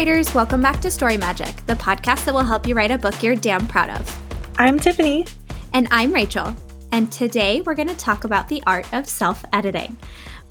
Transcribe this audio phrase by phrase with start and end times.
[0.00, 3.22] writers, welcome back to Story Magic, the podcast that will help you write a book
[3.22, 4.18] you're damn proud of.
[4.56, 5.26] I'm Tiffany.
[5.74, 6.56] And I'm Rachel.
[6.90, 9.98] And today we're going to talk about the art of self editing.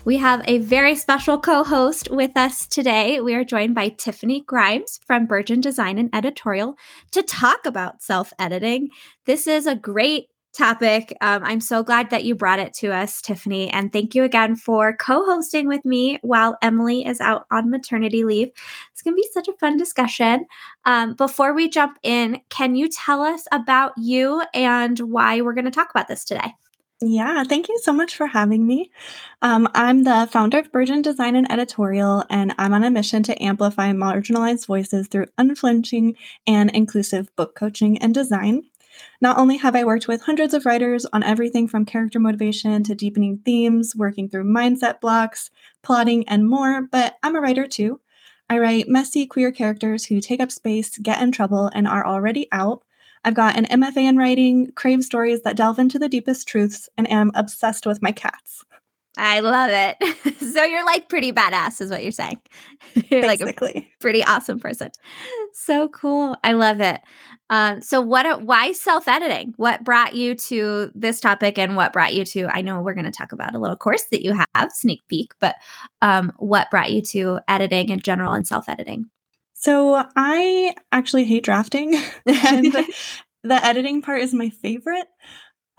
[0.06, 3.22] We have a very special co host with us today.
[3.22, 6.76] We are joined by Tiffany Grimes from Burgeon Design and Editorial
[7.14, 8.90] to talk about self editing.
[9.26, 10.28] This is a great
[10.60, 11.16] topic.
[11.22, 13.70] Um, I'm so glad that you brought it to us, Tiffany.
[13.70, 18.26] And thank you again for co hosting with me while Emily is out on maternity
[18.26, 18.50] leave.
[18.92, 20.46] It's going to be such a fun discussion.
[20.84, 25.66] Um, before we jump in, can you tell us about you and why we're going
[25.66, 26.54] to talk about this today?
[27.02, 28.92] Yeah, thank you so much for having me.
[29.42, 33.42] Um, I'm the founder of Burgeon Design and Editorial, and I'm on a mission to
[33.42, 38.64] amplify marginalized voices through unflinching and inclusive book coaching and design.
[39.22, 42.96] Not only have I worked with hundreds of writers on everything from character motivation to
[42.96, 45.50] deepening themes, working through mindset blocks,
[45.84, 48.00] plotting, and more, but I'm a writer too.
[48.50, 52.48] I write messy queer characters who take up space, get in trouble, and are already
[52.52, 52.84] out.
[53.24, 57.10] I've got an MFA in writing, crave stories that delve into the deepest truths, and
[57.12, 58.64] am obsessed with my cats.
[59.20, 60.34] I love it.
[60.54, 62.40] so you're like pretty badass, is what you're saying.
[63.10, 63.74] you're Basically.
[63.76, 64.90] like a pretty awesome person.
[65.54, 66.38] So cool.
[66.44, 67.02] I love it.
[67.50, 68.44] Um, so what?
[68.44, 69.54] Why self editing?
[69.58, 72.48] What brought you to this topic, and what brought you to?
[72.56, 75.34] I know we're going to talk about a little course that you have, sneak peek,
[75.40, 75.56] but
[76.02, 79.10] um, what brought you to editing in general and self editing?
[79.56, 81.96] So I actually hate drafting,
[82.26, 82.72] and
[83.44, 85.08] the editing part is my favorite.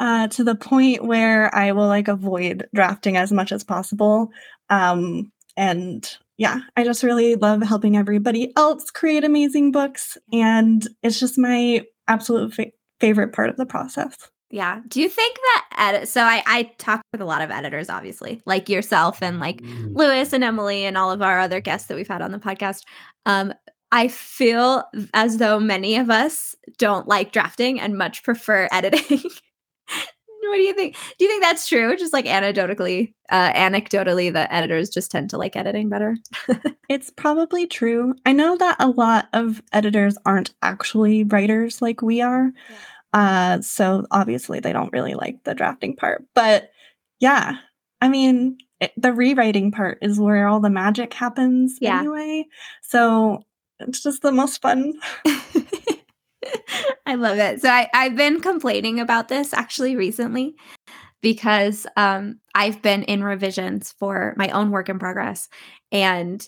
[0.00, 4.30] Uh, to the point where I will like avoid drafting as much as possible.
[4.70, 10.16] Um, and yeah, I just really love helping everybody else create amazing books.
[10.32, 14.16] And it's just my absolute fa- favorite part of the process.
[14.50, 14.80] Yeah.
[14.88, 16.08] Do you think that edit?
[16.08, 19.94] So I I talk with a lot of editors, obviously, like yourself and like mm.
[19.94, 22.84] Lewis and Emily and all of our other guests that we've had on the podcast.
[23.26, 23.52] Um,
[23.92, 29.20] I feel as though many of us don't like drafting and much prefer editing.
[30.48, 30.96] What do you think?
[31.18, 31.96] Do you think that's true?
[31.96, 36.16] Just like anecdotally, uh, anecdotally, the editors just tend to like editing better.
[36.88, 38.14] it's probably true.
[38.26, 42.52] I know that a lot of editors aren't actually writers like we are.
[43.12, 46.24] Uh, so obviously they don't really like the drafting part.
[46.34, 46.70] But
[47.18, 47.56] yeah,
[48.00, 51.98] I mean, it, the rewriting part is where all the magic happens yeah.
[51.98, 52.46] anyway.
[52.82, 53.42] So
[53.78, 54.94] it's just the most fun.
[57.06, 57.60] I love it.
[57.60, 60.54] So I, I've been complaining about this actually recently
[61.20, 65.48] because um, I've been in revisions for my own work in progress.
[65.92, 66.46] And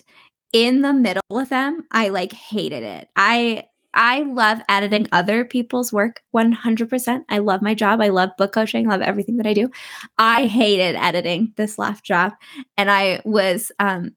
[0.51, 3.09] in the middle of them, I like hated it.
[3.15, 3.65] I
[3.95, 7.25] I love editing other people's work 100%.
[7.29, 8.01] I love my job.
[8.01, 9.69] I love book coaching, love everything that I do.
[10.17, 12.33] I hated editing this last job
[12.75, 14.15] and I was um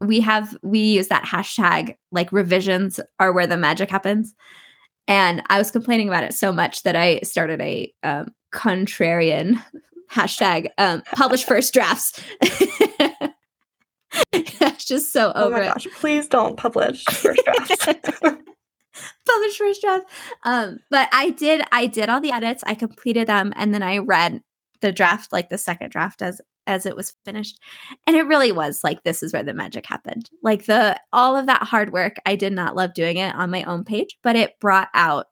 [0.00, 4.34] we have we use that hashtag like revisions are where the magic happens
[5.08, 9.62] and I was complaining about it so much that I started a um, contrarian
[10.10, 12.20] hashtag um, publish first drafts.
[14.58, 17.86] That's just so oh over Oh my gosh, please don't publish first drafts.
[19.26, 20.06] publish first draft.
[20.44, 23.98] Um, but I did I did all the edits, I completed them, and then I
[23.98, 24.42] read
[24.80, 27.60] the draft, like the second draft as as it was finished.
[28.06, 30.30] And it really was like this is where the magic happened.
[30.42, 33.62] Like the all of that hard work, I did not love doing it on my
[33.64, 35.26] own page, but it brought out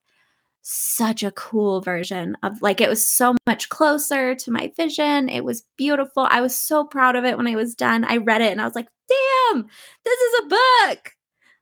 [0.66, 5.28] such a cool version of like it was so much closer to my vision.
[5.28, 6.26] It was beautiful.
[6.30, 8.04] I was so proud of it when I was done.
[8.04, 9.66] I read it and I was like, "Damn,
[10.04, 11.12] this is a book.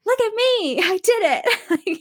[0.07, 0.81] Look at me.
[0.85, 1.45] I did
[1.85, 1.99] it."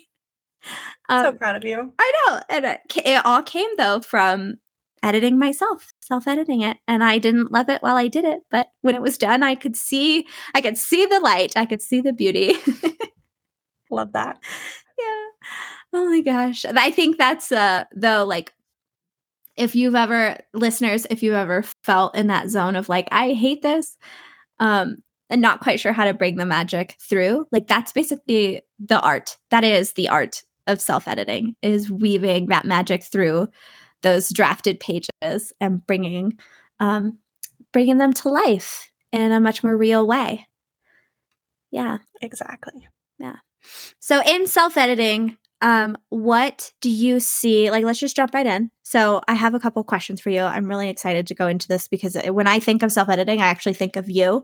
[1.09, 1.91] um, so proud of you.
[1.99, 2.41] I know.
[2.49, 4.59] And it, it all came though from
[5.03, 6.77] editing myself, self editing it.
[6.87, 8.41] And I didn't love it while I did it.
[8.49, 11.81] But when it was done, I could see, I could see the light, I could
[11.81, 12.55] see the beauty.
[13.91, 14.39] love that.
[14.99, 15.25] Yeah.
[15.93, 16.65] Oh my gosh.
[16.65, 18.53] I think that's, uh, though, like,
[19.57, 23.61] if you've ever, listeners, if you've ever felt in that zone of like, I hate
[23.61, 23.97] this,
[24.59, 24.97] um,
[25.29, 29.37] and not quite sure how to bring the magic through, like, that's basically the art.
[29.49, 33.47] That is the art of self editing, is weaving that magic through
[34.03, 36.37] those drafted pages and bringing
[36.79, 37.19] um,
[37.71, 40.47] bringing them to life in a much more real way.
[41.71, 42.87] Yeah, exactly.
[43.19, 43.37] Yeah.
[43.99, 47.69] So in self editing, um, what do you see?
[47.69, 48.71] Like, let's just jump right in.
[48.83, 50.41] So I have a couple questions for you.
[50.41, 53.47] I'm really excited to go into this because when I think of self editing, I
[53.47, 54.43] actually think of you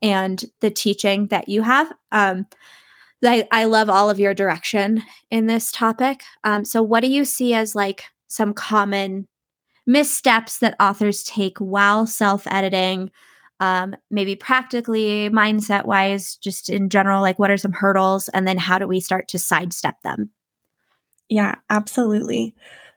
[0.00, 1.92] and the teaching that you have.
[2.12, 2.46] Um,
[3.24, 6.22] I, I love all of your direction in this topic.
[6.42, 9.28] Um, so, what do you see as like some common
[9.86, 13.10] missteps that authors take while self editing,
[13.60, 18.28] um, maybe practically, mindset wise, just in general, like what are some hurdles?
[18.30, 20.30] And then how do we start to sidestep them?
[21.28, 22.54] Yeah, absolutely.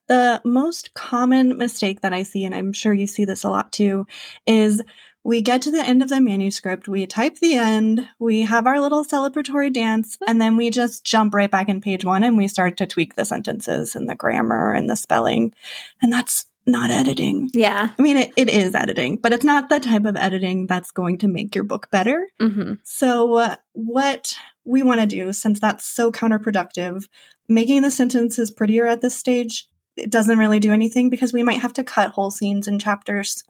[0.08, 3.74] The most common mistake that I see, and I'm sure you see this a lot
[3.74, 4.08] too,
[4.48, 4.82] is
[5.26, 8.80] we get to the end of the manuscript, we type the end, we have our
[8.80, 12.48] little celebratory dance, and then we just jump right back in page one and we
[12.48, 15.52] start to tweak the sentences and the grammar and the spelling.
[16.00, 17.50] And that's not editing.
[17.56, 17.90] Yeah.
[17.98, 21.18] I mean, it, it is editing, but it's not the type of editing that's going
[21.18, 22.28] to make your book better.
[22.40, 22.74] Mm-hmm.
[22.84, 27.08] So, uh, what we want to do, since that's so counterproductive,
[27.48, 29.68] making the sentences prettier at this stage,
[29.98, 33.44] it doesn't really do anything because we might have to cut whole scenes and chapters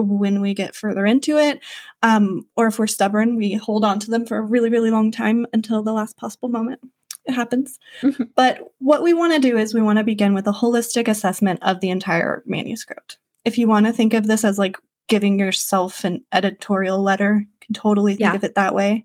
[0.00, 1.60] when we get further into it.
[2.02, 5.10] Um, or if we're stubborn, we hold on to them for a really, really long
[5.10, 6.80] time until the last possible moment.
[7.26, 7.78] It happens.
[8.02, 8.24] Mm-hmm.
[8.34, 11.58] But what we want to do is we want to begin with a holistic assessment
[11.62, 13.18] of the entire manuscript.
[13.44, 14.76] If you want to think of this as like
[15.08, 18.34] giving yourself an editorial letter, you can totally think Yeah.
[18.34, 19.04] of it that way.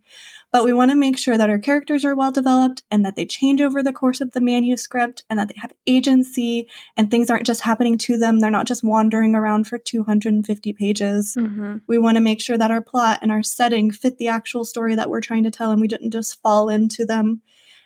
[0.56, 3.25] But we want to make sure that our characters are well developed and that they
[3.25, 7.46] change over the course of the manuscript and that they have agency and things aren't
[7.46, 8.40] just happening to them.
[8.40, 11.36] They're not just wandering around for 250 pages.
[11.38, 11.80] Mm-hmm.
[11.88, 14.96] We want to make sure that our plot and our setting fit the actual story
[14.96, 17.42] that we're trying to tell and we didn't just fall into them.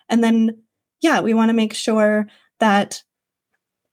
[0.08, 0.62] And then,
[1.02, 2.28] yeah, we want to make sure
[2.60, 3.02] that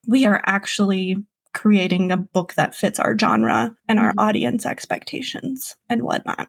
[0.07, 1.25] we are actually
[1.57, 4.19] creating a book that fits our genre and our Mhm.
[4.19, 6.49] audience expectations and whatnot.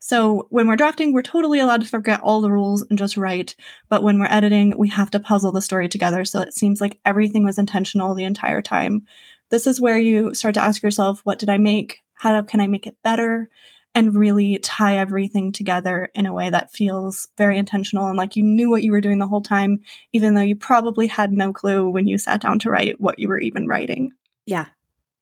[0.00, 3.54] So when we're drafting, we're totally allowed to forget all the rules and just write.
[3.88, 6.98] But when we're editing, we have to puzzle the story together so it seems like
[7.04, 9.02] everything was intentional the entire time.
[9.50, 11.98] This is where you start to ask yourself, what did I make?
[12.14, 13.48] How can I make it better?
[13.94, 18.42] And really tie everything together in a way that feels very intentional and like you
[18.44, 19.80] knew what you were doing the whole time,
[20.12, 23.28] even though you probably had no clue when you sat down to write what you
[23.28, 24.12] were even writing.
[24.48, 24.66] Yeah.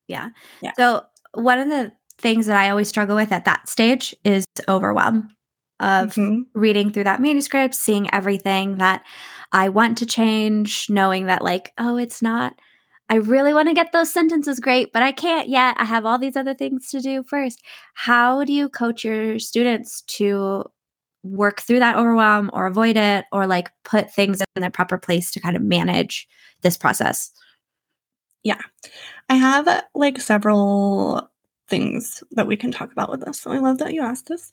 [0.09, 0.31] Yeah.
[0.63, 0.73] Yeah.
[0.79, 5.31] So, one of the things that I always struggle with at that stage is overwhelm
[5.81, 6.47] of Mhm.
[6.55, 9.05] reading through that manuscript, seeing everything that
[9.53, 12.55] I want to change, knowing that, like, oh, it's not,
[13.11, 15.77] I really want to get those sentences great, but I can't yet.
[15.79, 17.63] I have all these other things to do first.
[17.95, 20.65] How do you coach your students to
[21.25, 25.31] work through that overwhelm or avoid it or like put things in their proper place
[25.33, 26.29] to kind of manage
[26.63, 27.31] this process?
[29.29, 31.29] I have like several
[31.69, 33.41] things that we can talk about with this.
[33.41, 34.51] So I love that you asked this.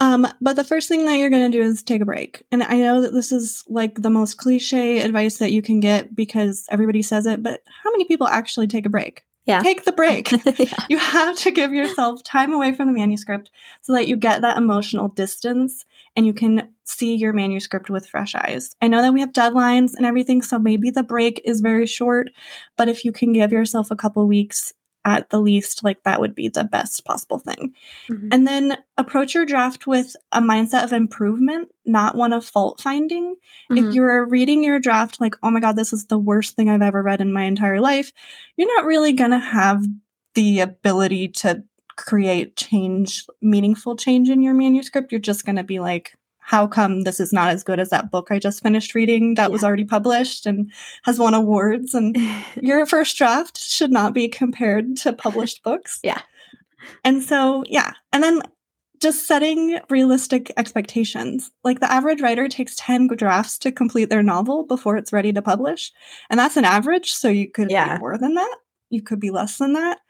[0.00, 2.44] Um, but the first thing that you're going to do is take a break.
[2.52, 6.14] And I know that this is like the most cliche advice that you can get
[6.14, 9.24] because everybody says it, but how many people actually take a break?
[9.50, 9.62] Yeah.
[9.62, 10.30] Take the break.
[10.58, 10.86] yeah.
[10.88, 13.50] you have to give yourself time away from the manuscript
[13.82, 15.84] so that you get that emotional distance
[16.16, 18.74] and you can see your manuscript with fresh eyes.
[18.80, 22.30] I know that we have deadlines and everything, so maybe the break is very short,
[22.76, 24.72] but if you can give yourself a couple weeks
[25.04, 27.74] at the least, like that would be the best possible thing.
[28.08, 28.28] Mhm.
[28.32, 33.34] And then approach your draft with a mindset of improvement, not one of fault finding.
[33.70, 33.88] Mhm.
[33.88, 36.82] If you're reading your draft like, oh my God, this is the worst thing I've
[36.82, 38.12] ever read in my entire life,
[38.56, 39.84] you're not really going to have
[40.34, 41.64] the ability to
[41.96, 45.12] create change, meaningful change in your manuscript.
[45.12, 46.14] You're just going to be like,
[46.50, 49.52] how come this is not as good as that book I just finished reading that
[49.52, 50.68] was already published and
[51.04, 51.94] has won awards?
[51.94, 52.16] And
[52.60, 56.00] your first draft should not be compared to published books.
[56.02, 56.20] Yeah.
[57.04, 57.92] And so, yeah.
[58.12, 58.42] And then
[58.98, 61.52] just setting realistic expectations.
[61.62, 65.40] Like the average writer takes 10 drafts to complete their novel before it's ready to
[65.40, 65.92] publish.
[66.30, 67.12] And that's an average.
[67.12, 67.94] So you could Yeah.
[67.94, 68.56] be more than that.
[68.90, 70.00] You could be less than that.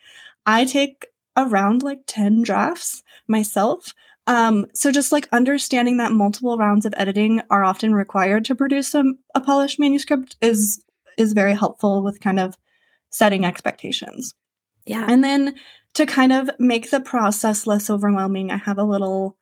[0.46, 1.04] I take
[1.36, 3.92] around like 10 drafts myself.
[4.26, 8.94] Um, so just like understanding that multiple rounds of editing are often required to produce
[8.94, 10.82] a, a polished manuscript is
[11.16, 12.56] is very helpful with kind of
[13.10, 14.34] setting expectations.
[14.86, 15.04] yeah.
[15.08, 15.54] And then
[15.94, 19.36] to kind of make the process less overwhelming, I have a little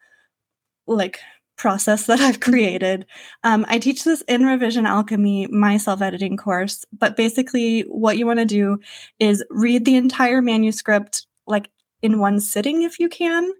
[0.87, 1.21] like
[1.57, 3.05] process that I've created.
[3.45, 6.85] Um, I teach this in Revision Alchemy, my self editing course.
[6.97, 8.79] But basically, what you want to do
[9.19, 11.71] is read the entire manuscript like
[12.03, 13.51] in one sitting if you can.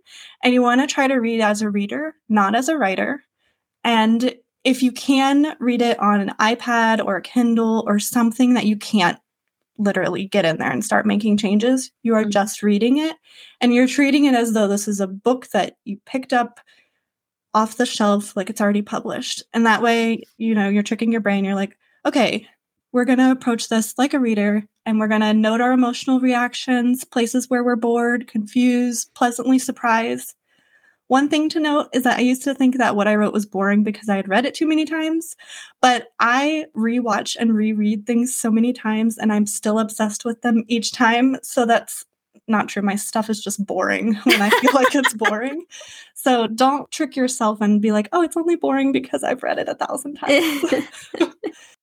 [0.43, 3.23] And you want to try to read as a reader, not as a writer.
[3.85, 8.67] And if you can read it on an iPad or a Kindle or something that
[8.67, 9.19] you can't
[9.79, 11.93] literally get in there and start making changes.
[12.03, 12.31] You are Mhm.
[12.31, 13.17] just reading it
[13.61, 16.61] and you're treating it as though this is a book that you picked up
[17.55, 19.43] off the shelf like it's already published.
[19.55, 21.45] And that way, you know, you're tricking your brain.
[21.45, 21.77] You're like,
[22.07, 22.47] okay,
[22.93, 26.21] we're going to approach this like a reader and we're going to note our emotional
[26.21, 30.35] reactions, places where we're bored, confused, pleasantly surprised.
[31.09, 33.47] One thing to note is that I used to think that what I wrote was
[33.47, 35.37] boring because I had read it too many times,
[35.81, 40.65] but I rewatch and reread things so many times and I'm still obsessed with them
[40.69, 41.37] each time.
[41.43, 42.05] So that's
[42.47, 42.83] not true.
[42.83, 45.65] My stuff is just boring when I feel like it's boring.
[46.15, 49.69] So don't trick yourself and be like, oh, it's only boring because I've read it
[49.69, 50.75] a thousand times.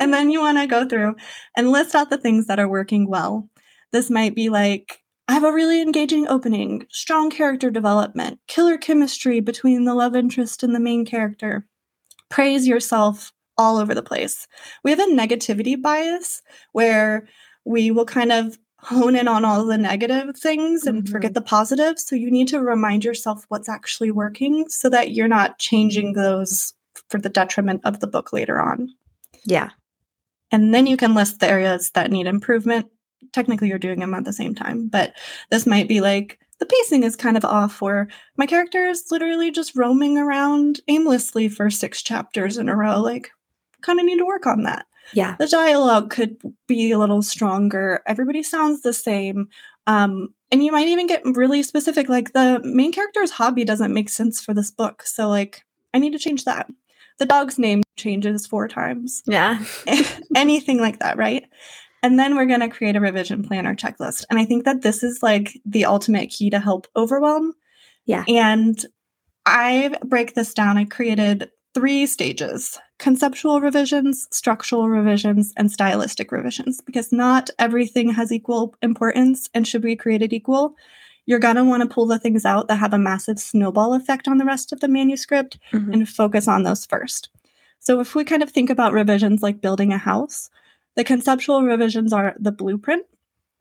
[0.00, 1.14] and then you want to go through
[1.56, 3.48] and list out the things that are working well.
[3.92, 9.40] This might be like, I have a really engaging opening, strong character development, killer chemistry
[9.40, 11.66] between the love interest and the main character.
[12.28, 14.48] Praise yourself all over the place.
[14.82, 16.42] We have a negativity bias
[16.72, 17.28] where
[17.64, 21.12] we will kind of hone in on all the negative things and mm-hmm.
[21.12, 22.04] forget the positives.
[22.04, 26.74] So you need to remind yourself what's actually working so that you're not changing those
[27.08, 28.92] for the detriment of the book later on.
[29.44, 29.70] Yeah.
[30.50, 32.86] And then you can list the areas that need improvement.
[33.32, 35.14] Technically, you're doing them at the same time, but
[35.50, 39.50] this might be like the pacing is kind of off, where my character is literally
[39.50, 43.00] just roaming around aimlessly for six chapters in a row.
[43.00, 43.30] Like,
[43.80, 44.86] kind of need to work on that.
[45.12, 45.34] Yeah.
[45.38, 46.36] The dialogue could
[46.68, 48.00] be a little stronger.
[48.06, 49.48] Everybody sounds the same.
[49.86, 54.08] Um, and you might even get really specific, like the main character's hobby doesn't make
[54.08, 55.02] sense for this book.
[55.02, 56.70] So, like, I need to change that.
[57.18, 59.22] The dog's name changes four times.
[59.26, 59.64] Yeah.
[60.36, 61.44] Anything like that, right?
[62.02, 64.24] And then we're going to create a revision plan or checklist.
[64.28, 67.52] And I think that this is like the ultimate key to help overwhelm.
[68.06, 68.24] Yeah.
[68.26, 68.84] And
[69.46, 70.78] I break this down.
[70.78, 78.30] I created three stages conceptual revisions, structural revisions, and stylistic revisions, because not everything has
[78.30, 80.76] equal importance and should be created equal.
[81.26, 84.26] You're going to want to pull the things out that have a massive snowball effect
[84.26, 85.92] on the rest of the manuscript mm-hmm.
[85.92, 87.28] and focus on those first.
[87.78, 90.50] So, if we kind of think about revisions like building a house,
[90.96, 93.06] the conceptual revisions are the blueprint.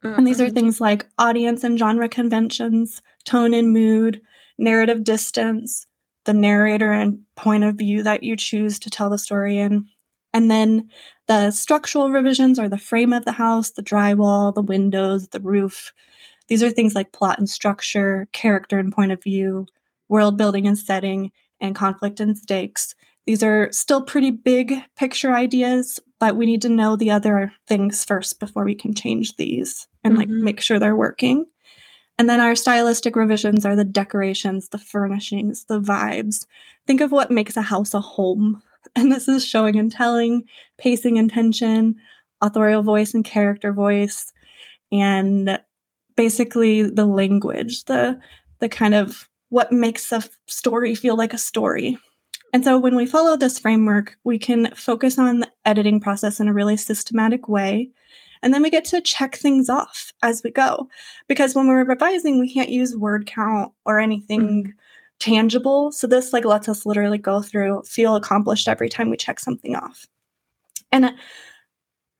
[0.03, 0.17] Mm-hmm.
[0.17, 0.55] And these are mm-hmm.
[0.55, 4.21] things like audience and genre conventions, tone and mood,
[4.57, 5.87] narrative distance,
[6.25, 9.87] the narrator and point of view that you choose to tell the story in.
[10.33, 10.89] And then
[11.27, 15.93] the structural revisions are the frame of the house, the drywall, the windows, the roof.
[16.51, 19.67] These are things like plot and structure, character and point of view,
[20.09, 21.31] world building and setting,
[21.61, 22.93] and conflict and stakes.
[23.25, 28.03] These are still pretty big picture ideas, but we need to know the other things
[28.03, 30.19] first before we can change these and mm-hmm.
[30.19, 31.45] like make sure they're working.
[32.19, 36.45] And then our stylistic revisions are the decorations, the furnishings, the vibes.
[36.85, 38.61] Think of what makes a house a home.
[38.97, 40.43] And this is showing and telling,
[40.77, 41.95] pacing and tension,
[42.41, 44.33] authorial voice and character voice,
[44.91, 45.57] and
[46.23, 48.19] basically the language, the
[48.59, 51.97] the kind of what makes a story feel like a story.
[52.53, 56.47] And so when we follow this framework, we can focus on the editing process in
[56.47, 57.89] a really systematic way
[58.41, 60.89] and then we get to check things off as we go.
[61.27, 64.71] Because when we're revising, we can't use word count or anything mm-hmm.
[65.19, 65.91] tangible.
[65.91, 69.75] So this like lets us literally go through, feel accomplished every time we check something
[69.75, 70.07] off.
[70.91, 71.11] And uh,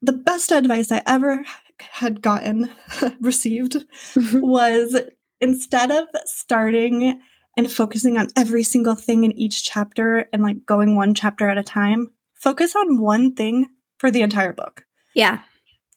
[0.01, 1.43] the best advice I ever
[1.81, 2.71] had gotten
[3.21, 3.83] received
[4.13, 4.39] mm-hmm.
[4.39, 4.95] was
[5.39, 7.21] instead of starting
[7.57, 11.57] and focusing on every single thing in each chapter and like going one chapter at
[11.57, 14.85] a time, focus on one thing for the entire book.
[15.13, 15.41] Yeah.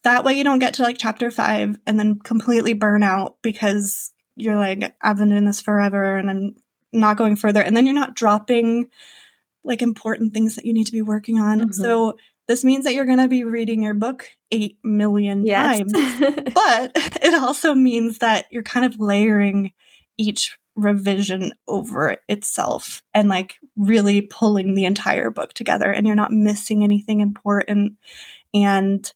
[0.02, 4.12] That way you don't get to like chapter five and then completely burn out because
[4.36, 6.56] you're like, I've been doing this forever and I'm
[6.92, 7.62] not going further.
[7.62, 8.90] And then you're not dropping
[9.62, 11.60] like important things that you need to be working on.
[11.60, 11.72] Mm-hmm.
[11.72, 15.78] So this means that you're going to be reading your book 8 million yes.
[15.78, 15.92] times.
[16.54, 19.72] but it also means that you're kind of layering
[20.18, 26.32] each revision over itself and like really pulling the entire book together and you're not
[26.32, 27.94] missing anything important
[28.52, 29.12] and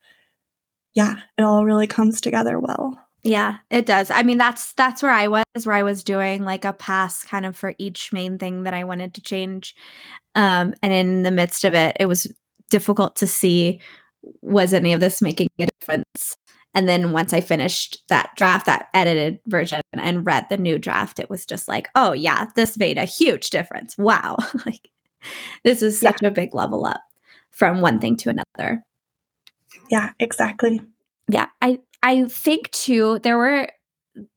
[0.94, 2.98] yeah, it all really comes together well.
[3.22, 4.10] Yeah, it does.
[4.10, 7.44] I mean, that's that's where I was where I was doing like a pass kind
[7.44, 9.74] of for each main thing that I wanted to change.
[10.34, 12.32] Um and in the midst of it, it was
[12.70, 13.80] difficult to see
[14.42, 16.36] was any of this making a difference.
[16.74, 21.18] And then once I finished that draft, that edited version and read the new draft,
[21.18, 23.96] it was just like, oh yeah, this made a huge difference.
[23.96, 24.36] Wow.
[24.66, 24.88] like
[25.64, 26.28] this is such yeah.
[26.28, 27.00] a big level up
[27.50, 28.82] from one thing to another.
[29.90, 30.80] Yeah, exactly.
[31.28, 33.68] Yeah, I I think too there were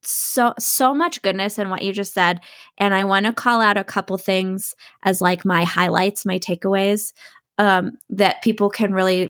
[0.03, 2.39] so so much goodness in what you just said
[2.77, 7.13] and I want to call out a couple things as like my highlights, my takeaways
[7.61, 9.29] um that people can really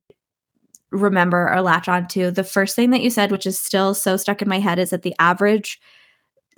[0.91, 2.31] remember or latch onto.
[2.31, 4.89] The first thing that you said which is still so stuck in my head is
[4.91, 5.79] that the average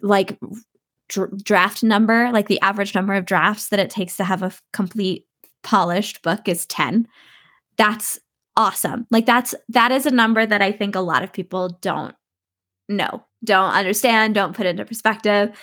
[0.02, 0.38] like
[1.10, 4.54] dr- draft number, like the average number of drafts that it takes to have a
[4.72, 5.26] complete
[5.64, 7.08] polished book is 10.
[7.78, 8.20] That's
[8.56, 9.08] awesome.
[9.10, 12.16] Like that's that is a number that I think a lot of people don't
[12.88, 15.58] know, don't understand, don't put into perspective.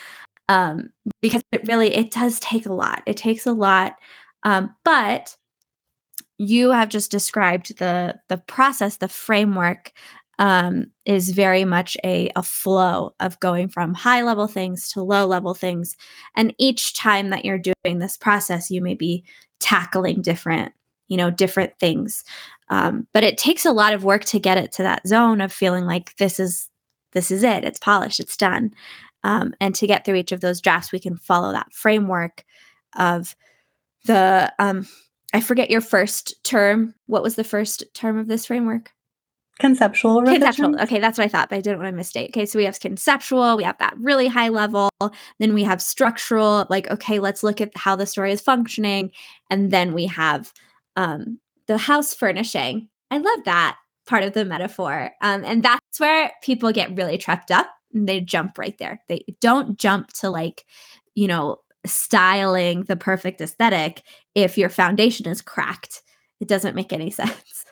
[0.48, 0.90] Um,
[1.22, 3.02] because it really it does take a lot.
[3.06, 3.94] It takes a lot.
[4.42, 5.36] Um, but
[6.40, 9.92] you have just described the the process, the framework
[10.38, 15.26] um, is very much a, a flow of going from high level things to low
[15.26, 15.98] level things.
[16.34, 19.22] And each time that you're doing this process, you may be
[19.58, 20.72] tackling different,
[21.08, 22.24] you know, different things.
[22.70, 25.52] Um, but it takes a lot of work to get it to that zone of
[25.52, 26.70] feeling like this is
[27.12, 27.64] this is it.
[27.64, 28.18] It's polished.
[28.18, 28.72] It's done.
[29.24, 32.44] Um, and to get through each of those drafts, we can follow that framework
[32.96, 33.36] of
[34.06, 34.86] the um,
[35.32, 36.94] I forget your first term.
[37.06, 38.92] What was the first term of this framework?
[39.60, 40.40] Conceptual revision.
[40.40, 40.80] Conceptual.
[40.80, 42.30] Okay, that's what I thought, but I didn't want to mistake.
[42.30, 44.88] Okay, so we have conceptual, we have that really high level,
[45.38, 49.10] then we have structural, like, okay, let's look at how the story is functioning.
[49.50, 50.52] And then we have
[50.96, 52.88] um, the house furnishing.
[53.10, 55.10] I love that part of the metaphor.
[55.20, 59.02] Um, and that's where people get really trapped up and they jump right there.
[59.08, 60.64] They don't jump to like,
[61.14, 64.02] you know, styling the perfect aesthetic
[64.34, 66.02] if your foundation is cracked.
[66.40, 67.64] It doesn't make any sense.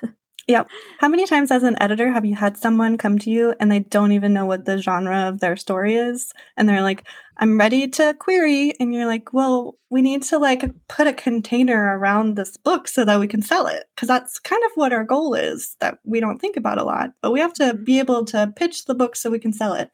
[0.48, 0.70] Yep.
[0.98, 3.80] How many times as an editor have you had someone come to you and they
[3.80, 6.32] don't even know what the genre of their story is?
[6.56, 7.04] And they're like,
[7.36, 8.72] I'm ready to query.
[8.80, 13.04] And you're like, well, we need to like put a container around this book so
[13.04, 13.84] that we can sell it.
[13.98, 17.10] Cause that's kind of what our goal is that we don't think about a lot,
[17.20, 17.84] but we have to mm-hmm.
[17.84, 19.90] be able to pitch the book so we can sell it.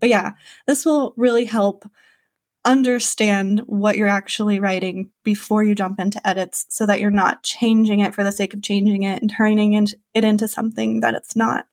[0.00, 0.32] But yeah,
[0.66, 1.88] this will really help
[2.64, 8.00] understand what you're actually writing before you jump into edits so that you're not changing
[8.00, 11.66] it for the sake of changing it and turning it into something that it's not.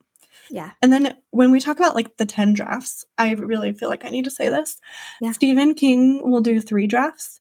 [0.50, 0.72] Yeah.
[0.81, 4.10] And then when we talk about like the 10 drafts, I really feel like I
[4.10, 4.77] need to say this.
[5.22, 5.31] Yeah.
[5.31, 7.39] Stephen King will do three drafts.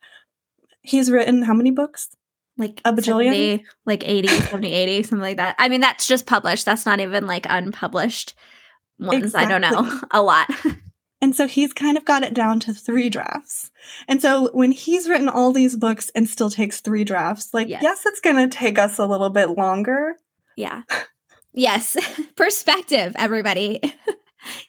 [0.83, 2.09] He's written how many books?
[2.59, 3.61] Like a bajillion?
[3.61, 5.55] 70, like 80, 70, 80, something like that.
[5.59, 6.65] I mean, that's just published.
[6.65, 8.35] That's not even like unpublished
[8.99, 9.25] ones.
[9.25, 9.55] Exactly.
[9.55, 10.01] I don't know.
[10.11, 10.51] A lot.
[11.21, 13.71] And so he's kind of got it down to three drafts.
[14.07, 17.83] And so when he's written all these books and still takes three drafts, like, yes,
[17.83, 20.17] yes it's going to take us a little bit longer.
[20.57, 20.83] Yeah.
[21.53, 21.97] yes.
[22.37, 23.81] Perspective, everybody.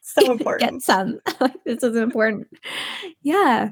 [0.02, 0.72] So important.
[0.72, 1.20] Get some.
[1.66, 2.48] this is important.
[3.22, 3.72] Yeah.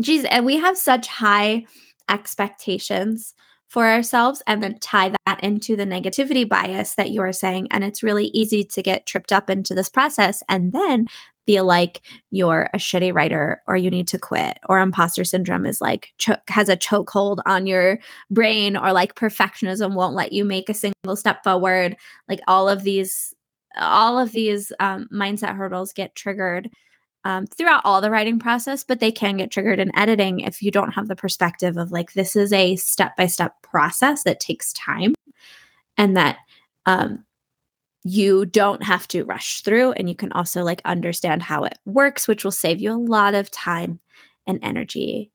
[0.00, 1.66] Geez, and we have such high
[2.08, 3.34] expectations
[3.68, 7.68] for ourselves and then tie that into the negativity bias that you are saying.
[7.70, 11.06] And it's really easy to get tripped up into this process and then
[11.46, 15.80] feel like you're a shitty writer or you need to quit or imposter syndrome is
[15.80, 17.98] like cho- has a chokehold on your
[18.30, 21.96] brain or like perfectionism won't let you make a single step forward.
[22.28, 23.34] Like all of these
[23.76, 26.70] all of these um, mindset hurdles get triggered
[27.24, 30.70] um, throughout all the writing process but they can get triggered in editing if you
[30.70, 34.74] don't have the perspective of like this is a step by step process that takes
[34.74, 35.14] time
[35.96, 36.36] and that
[36.84, 37.24] um,
[38.04, 42.26] you don't have to rush through and you can also like understand how it works
[42.26, 44.00] which will save you a lot of time
[44.46, 45.30] and energy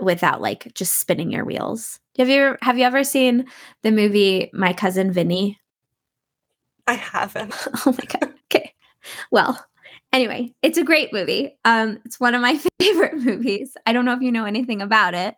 [0.00, 1.98] without like just spinning your wheels.
[2.18, 3.46] Have you have you ever seen
[3.82, 5.58] the movie my cousin vinny?
[6.86, 7.54] I haven't.
[7.86, 8.34] Oh my god.
[8.52, 8.72] Okay.
[9.30, 9.64] Well
[10.12, 11.56] anyway it's a great movie.
[11.64, 12.60] Um it's one of my
[13.08, 13.76] favorite movies.
[13.86, 15.36] I don't know if you know anything about it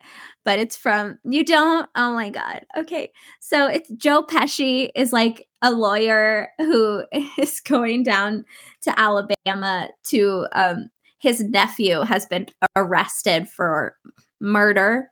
[0.48, 1.90] but it's from you don't?
[1.94, 2.64] Oh my god.
[2.74, 3.12] Okay.
[3.38, 7.04] So it's joe pesci is like a lawyer who
[7.38, 8.46] is going down
[8.80, 13.94] to Alabama to um, his nephew has been arrested for
[14.40, 15.10] murder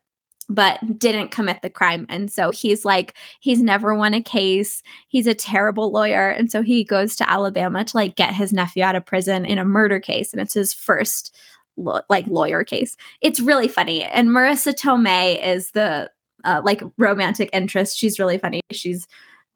[0.48, 2.06] but didn't commit the crime.
[2.08, 4.82] And so he's like he's never won a case.
[5.08, 6.30] He's a terrible lawyer.
[6.30, 9.58] And so he goes to Alabama to like get his nephew out of prison in
[9.58, 10.32] a murder case.
[10.32, 11.36] And it's his first
[11.76, 12.96] lo- like lawyer case.
[13.20, 16.10] It's really funny and Marisa Tomei is the
[16.44, 17.98] uh, like romantic interest.
[17.98, 18.60] She's really funny.
[18.72, 19.06] She's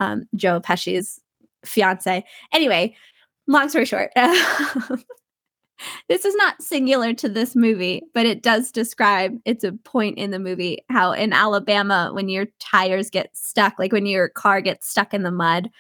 [0.00, 1.20] um, Joe Pesci's
[1.64, 2.24] fiance.
[2.52, 2.96] Anyway,
[3.46, 4.10] long story short,
[6.08, 10.30] this is not singular to this movie, but it does describe it's a point in
[10.30, 14.88] the movie how in Alabama, when your tires get stuck, like when your car gets
[14.88, 15.70] stuck in the mud,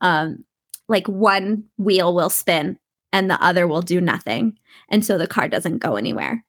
[0.00, 0.44] um,
[0.88, 2.78] like one wheel will spin
[3.12, 4.58] and the other will do nothing.
[4.88, 6.44] And so the car doesn't go anywhere.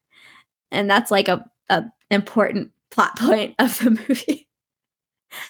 [0.71, 4.49] And that's like a, a important plot point of the movie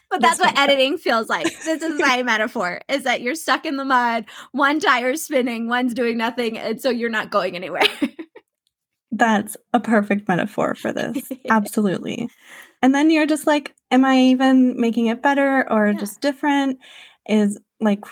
[0.10, 1.46] but that's what editing feels like.
[1.64, 5.94] This is my metaphor is that you're stuck in the mud, one tire's spinning, one's
[5.94, 7.84] doing nothing, and so you're not going anywhere.
[9.12, 11.30] that's a perfect metaphor for this.
[11.50, 12.30] Absolutely.
[12.82, 16.00] And then you're just like, am I even making it better or yeah.
[16.00, 16.80] just different?
[17.28, 18.04] Is like,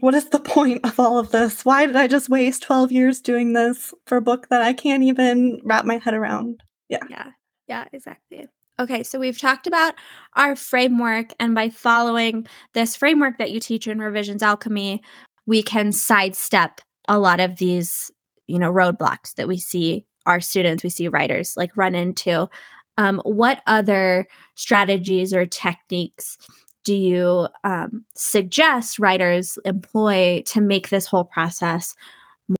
[0.00, 1.64] what is the point of all of this?
[1.64, 5.02] Why did I just waste 12 years doing this for a book that I can't
[5.02, 6.62] even wrap my head around?
[6.88, 7.04] Yeah.
[7.08, 7.30] Yeah.
[7.68, 8.48] Yeah, exactly.
[8.80, 9.94] Okay, so we've talked about
[10.36, 15.02] our framework, and by following this framework that you teach in Revisions Alchemy,
[15.46, 18.10] we can sidestep a lot of these,
[18.46, 22.48] you know, roadblocks that we see our students, we see writers like run into.
[22.96, 26.36] Um, what other strategies or techniques
[26.84, 31.94] do you um, suggest writers employ to make this whole process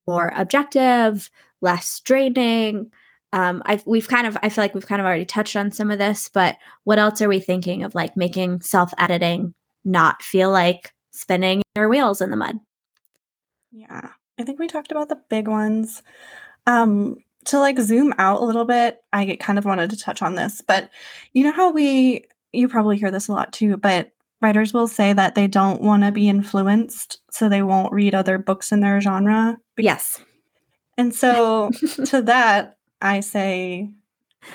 [0.07, 1.31] more objective,
[1.61, 2.91] less draining?
[3.33, 5.91] Um, I've we've kind of I feel like we've kind of already touched on some
[5.91, 9.55] of this, but what else are we thinking of like making self editing
[9.85, 12.59] not feel like spinning your wheels in the mud?
[13.73, 16.03] Yeah, I think we talked about the big ones.
[16.67, 20.35] Um, to like zoom out a little bit, I kind of wanted to touch on
[20.35, 20.91] this, but
[21.33, 24.11] you know how we you probably hear this a lot too, but
[24.41, 28.39] writers will say that they don't want to be influenced, so they won't read other
[28.39, 29.57] books in their genre.
[29.77, 30.21] Yes.
[30.97, 31.71] And so
[32.07, 33.91] to that, I say,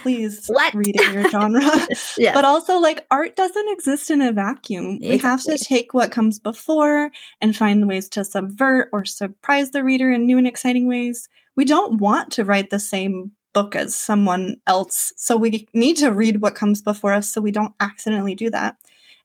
[0.02, 0.74] please What?
[0.74, 1.62] read in your genre.
[2.18, 2.34] yeah.
[2.34, 5.00] But also, like, art doesn't exist in a vacuum.
[5.00, 9.84] We have to take what comes before and find ways to subvert or surprise the
[9.84, 11.30] reader in new and exciting ways.
[11.56, 15.14] We don't want to write the same book as someone else.
[15.16, 18.76] So we need to read what comes before us so we don't accidentally do that.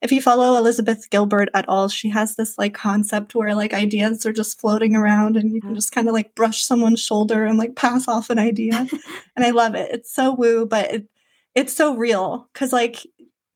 [0.00, 4.24] If you follow Elizabeth Gilbert at all, she has this like concept where like ideas
[4.24, 7.58] are just floating around and you can just kind of like brush someone's shoulder and
[7.58, 8.86] like pass off an idea.
[9.36, 9.90] and I love it.
[9.92, 11.08] It's so woo, but it,
[11.56, 13.04] it's so real because like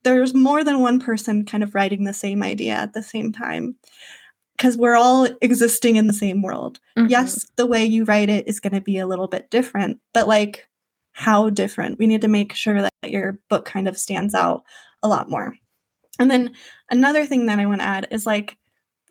[0.02, 3.76] there's more than one person kind of writing the same idea at the same time
[4.56, 6.78] because we're all existing in the same world.
[6.96, 7.10] Mhm.
[7.10, 10.28] Yes, the way you write it is going to be a little bit different, but
[10.28, 10.68] like
[11.12, 11.98] how different?
[11.98, 14.64] We need to make sure that your book kind of stands out
[15.02, 15.54] a lot more.
[16.18, 16.52] And then
[16.90, 18.56] another thing that I want to add is like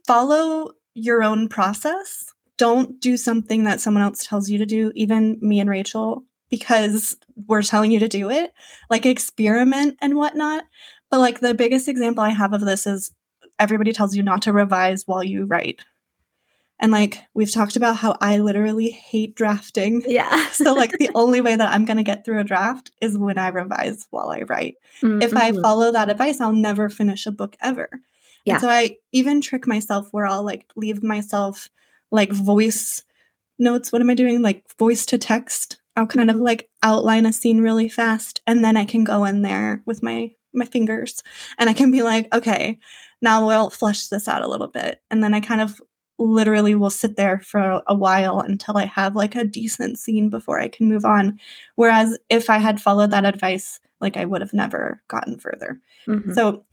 [0.05, 2.25] follow your own process.
[2.57, 7.17] Don't do something that someone else tells you to do, even me and Rachel, because
[7.47, 8.53] we're telling you to do it.
[8.89, 10.65] Like experiment and whatnot.
[11.09, 13.11] But like the biggest example I have of this is
[13.59, 15.79] everybody tells you not to revise while you write.
[16.79, 20.03] And like we've talked about how I literally hate drafting.
[20.07, 20.47] Yeah.
[20.53, 23.37] So like the only way that I'm going to get through a draft is when
[23.37, 25.61] I revise while I write if I Mhm.
[25.61, 27.89] follow that advice, I'll never finish a book ever.
[28.45, 28.53] Yeah.
[28.55, 31.69] And so I even trick myself where I'll like leave myself
[32.11, 33.03] like voice
[33.59, 33.91] notes.
[33.91, 34.41] What am I doing?
[34.41, 35.77] Like voice to text.
[35.95, 36.43] I'll kind of Mhm.
[36.45, 40.31] like outline a scene really fast and then I can go in there with my
[40.55, 41.23] my fingers
[41.57, 42.77] and I can be like, okay,
[43.23, 45.01] now we'll flesh this out a little bit.
[45.09, 45.81] And then I kind of
[46.19, 50.59] literally will sit there for a while until I have like a decent scene before
[50.59, 51.39] I can move on.
[51.75, 55.79] Whereas if I had followed that advice, like I would have never gotten further.
[56.07, 56.35] Mhm.
[56.35, 56.63] So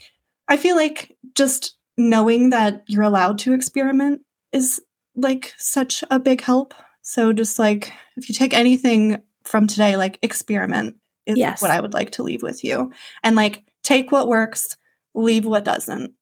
[0.49, 4.21] I feel like just knowing that you're allowed to experiment
[4.53, 4.81] is
[5.17, 6.75] like such a big help.
[7.03, 11.63] So just like if you take anything from today, like experiment is Yes.
[11.63, 12.93] what I would like to leave with you.
[13.23, 14.77] And like take what works,
[15.15, 16.13] leave what doesn't.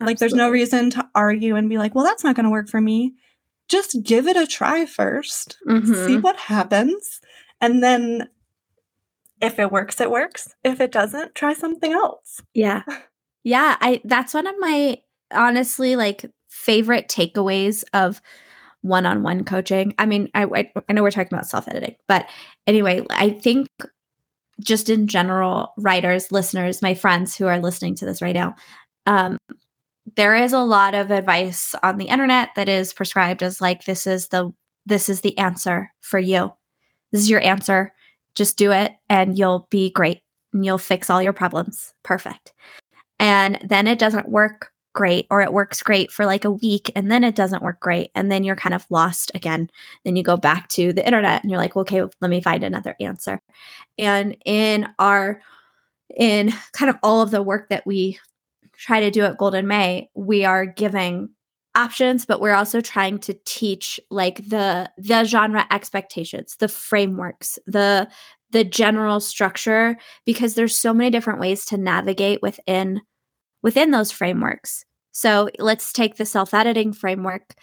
[0.00, 2.68] Like there's no reason to argue and be like, well, that's not going to work
[2.68, 3.14] for me.
[3.68, 5.58] Just give it a try first.
[5.68, 6.22] See Mhm.
[6.22, 7.20] what happens.
[7.60, 8.28] And then
[9.40, 10.54] if it works, it works.
[10.64, 12.40] If it doesn't, try something else.
[12.54, 12.82] Yeah.
[13.44, 14.98] Yeah, I that's one of my
[15.32, 18.20] honestly like favorite takeaways of
[18.82, 19.94] one-on-one coaching.
[19.98, 22.26] I mean, I I, I know we're talking about self-editing, but
[22.66, 23.68] anyway, I think
[24.60, 28.56] just in general, writers, listeners, my friends who are listening to this right now,
[29.06, 29.38] um,
[30.16, 34.06] there is a lot of advice on the internet that is prescribed as like this
[34.06, 34.52] is the
[34.86, 36.52] this is the answer for you.
[37.12, 37.92] This is your answer.
[38.34, 41.92] Just do it and you'll be great and you'll fix all your problems.
[42.02, 42.52] Perfect.
[43.18, 47.10] And then it doesn't work great or it works great for like a week and
[47.10, 49.70] then it doesn't work great and then you're kind of lost again.
[50.04, 52.96] Then you go back to the internet and you're like, okay, let me find another
[53.00, 53.40] answer.
[53.98, 55.40] And in our
[56.16, 58.18] in kind of all of the work that we
[58.80, 61.28] try to do at Golden May, we are giving
[61.76, 68.08] options but we're also trying to teach like the the genre expectations the frameworks the
[68.50, 73.00] the general structure because there's so many different ways to navigate within
[73.62, 74.84] within those frameworks.
[75.12, 77.54] So let's take the self-editing framework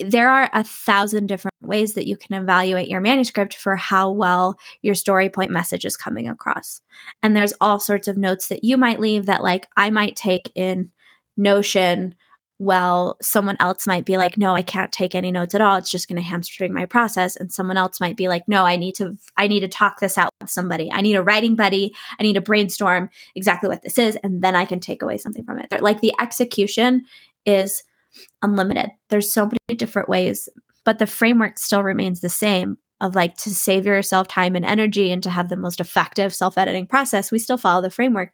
[0.00, 4.58] there are a thousand different ways that you can evaluate your manuscript for how well
[4.82, 6.80] your story point message is coming across.
[7.22, 10.50] And there's all sorts of notes that you might leave that like i might take
[10.54, 10.90] in
[11.36, 12.14] notion
[12.60, 15.76] well someone else might be like no i can't take any notes at all.
[15.76, 17.36] It's just going to hamstring my process.
[17.36, 20.18] And someone else might be like no i need to i need to talk this
[20.18, 20.90] out with somebody.
[20.92, 21.94] I need a writing buddy.
[22.18, 25.44] I need to brainstorm exactly what this is and then i can take away something
[25.44, 25.82] from it.
[25.82, 27.04] Like the execution
[27.46, 27.82] is
[28.42, 28.90] unlimited.
[29.08, 30.48] There's so many different ways
[30.84, 35.10] but the framework still remains the same of like to save yourself time and energy
[35.10, 38.30] and to have the most effective self-editing process we still follow the framework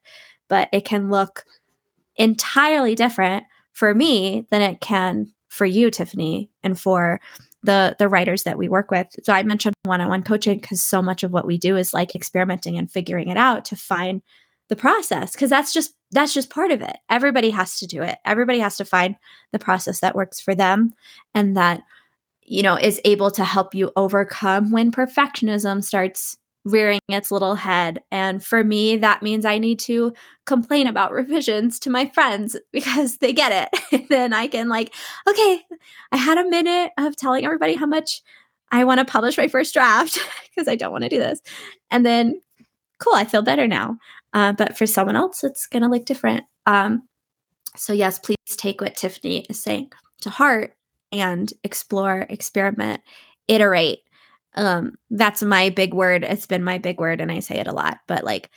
[0.48, 1.44] but it can look
[2.16, 7.20] entirely different for me than it can for you tiffany and for
[7.62, 9.06] the the writers that we work with.
[9.22, 12.78] So i mentioned one-on-one coaching because so much of what we do is like experimenting
[12.78, 14.22] and figuring it out to find
[14.70, 16.96] the process because that's just that's just part of it.
[17.10, 18.18] Everybody has to do it.
[18.24, 19.16] Everybody has to find
[19.52, 20.92] the process that works for them
[21.34, 21.82] and that
[22.42, 28.02] you know is able to help you overcome when perfectionism starts rearing its little head.
[28.10, 30.12] And for me, that means I need to
[30.46, 34.08] complain about revisions to my friends because they get it.
[34.08, 34.94] then I can, like,
[35.28, 35.62] okay,
[36.12, 38.22] I had a minute of telling everybody how much
[38.70, 40.18] I want to publish my first draft
[40.54, 41.40] because I don't want to do this.
[41.90, 42.40] And then,
[42.98, 43.96] cool, I feel better now.
[44.32, 46.44] Uh, but for someone else, it's going to look different.
[46.66, 47.08] Um,
[47.76, 49.90] so, yes, please take what Tiffany is saying
[50.22, 50.74] to heart
[51.12, 53.02] and explore, experiment,
[53.48, 54.00] iterate.
[54.56, 56.24] Um that's my big word.
[56.24, 58.50] It's been my big word and i say it a lot but like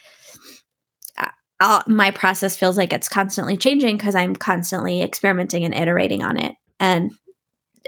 [1.59, 6.37] I'll, my process feels like it's constantly changing because i'm constantly experimenting and iterating on
[6.37, 6.55] it.
[6.79, 7.11] And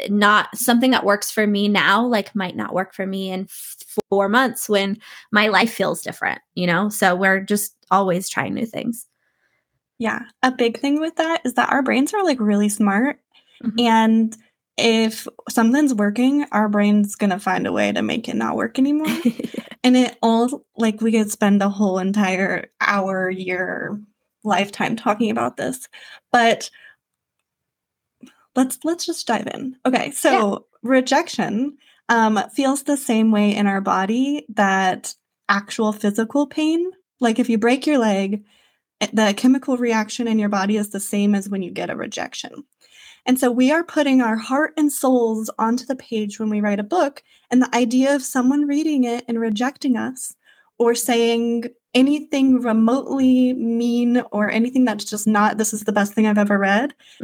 [0.10, 3.48] not something that works for me now like might not work for me in
[4.10, 4.98] four months when
[5.32, 9.08] my life feels different you know so we're just always trying new things
[9.98, 13.20] yeah a big thing with that is that our brains are like really smart
[13.64, 13.80] mm-hmm.
[13.80, 14.38] and
[14.78, 19.08] if something's working, our brain's gonna find a way to make it not work anymore.
[19.84, 24.00] and it all like we could spend a whole entire hour, year,
[24.44, 25.88] lifetime talking about this.
[26.32, 26.70] But
[28.56, 29.76] let's let's just dive in.
[29.86, 30.90] Okay, so yeah.
[30.90, 31.78] rejection
[32.10, 35.14] um, feels the same way in our body that
[35.50, 36.92] actual physical pain.
[37.20, 38.44] Like if you break your leg,
[39.02, 41.96] eh, the chemical reaction in your body is the same as when you get a
[41.96, 42.64] rejection.
[43.26, 46.80] And so we are putting our heart and souls onto the page when we write
[46.80, 47.24] a book.
[47.50, 50.35] And the idea of someone reading it and rejecting us
[50.78, 56.28] or saying anything remotely mean or anything that's just not, this is the best thing
[56.28, 56.94] I've ever read,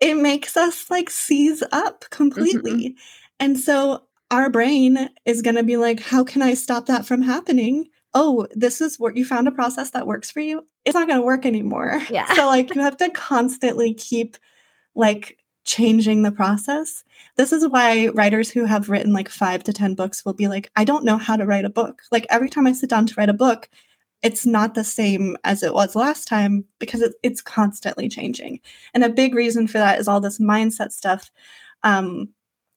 [0.00, 2.90] it makes us like seize up completely.
[2.90, 2.98] Mm-hmm.
[3.40, 7.22] And so our brain is going to be like, how can I stop that from
[7.22, 7.88] happening?
[8.16, 10.66] oh, this is what you found a process that works for you.
[10.86, 12.00] It's not going to work anymore.
[12.08, 12.26] Yeah.
[12.34, 14.38] so, like, you have to constantly keep
[14.96, 17.04] like changing the process.
[17.36, 20.70] This is why writers who have written like five to 10 books will be like,
[20.76, 22.02] I don't know how to write a book.
[22.10, 23.68] Like every time I sit down to write a book,
[24.22, 28.60] it's not the same as it was last time because it, it's constantly changing.
[28.94, 31.30] And a big reason for that is all this mindset stuff.
[31.82, 32.30] Um,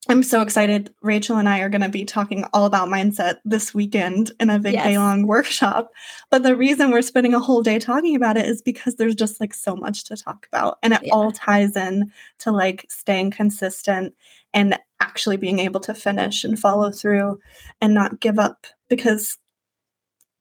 [0.07, 0.93] I'm so excited.
[1.01, 4.57] Rachel and I are going to be talking all about mindset this weekend in a
[4.57, 4.85] big yes.
[4.85, 5.91] day long workshop.
[6.29, 9.41] But the reason we're spending a whole day talking about it is because there's just
[9.41, 10.79] like so much to talk about.
[10.81, 11.13] And it yeah.
[11.13, 14.15] all ties in to like staying consistent
[14.53, 17.39] and actually being able to finish and follow through
[17.81, 19.37] and not give up because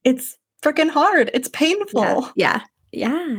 [0.04, 1.30] it's freaking hard.
[1.34, 2.30] It's painful.
[2.36, 2.60] Yeah.
[2.92, 3.10] yeah.
[3.10, 3.38] Yeah.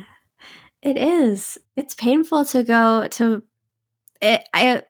[0.82, 1.58] It is.
[1.76, 3.44] It's painful to go to
[4.22, 4.48] it.
[4.54, 4.84] I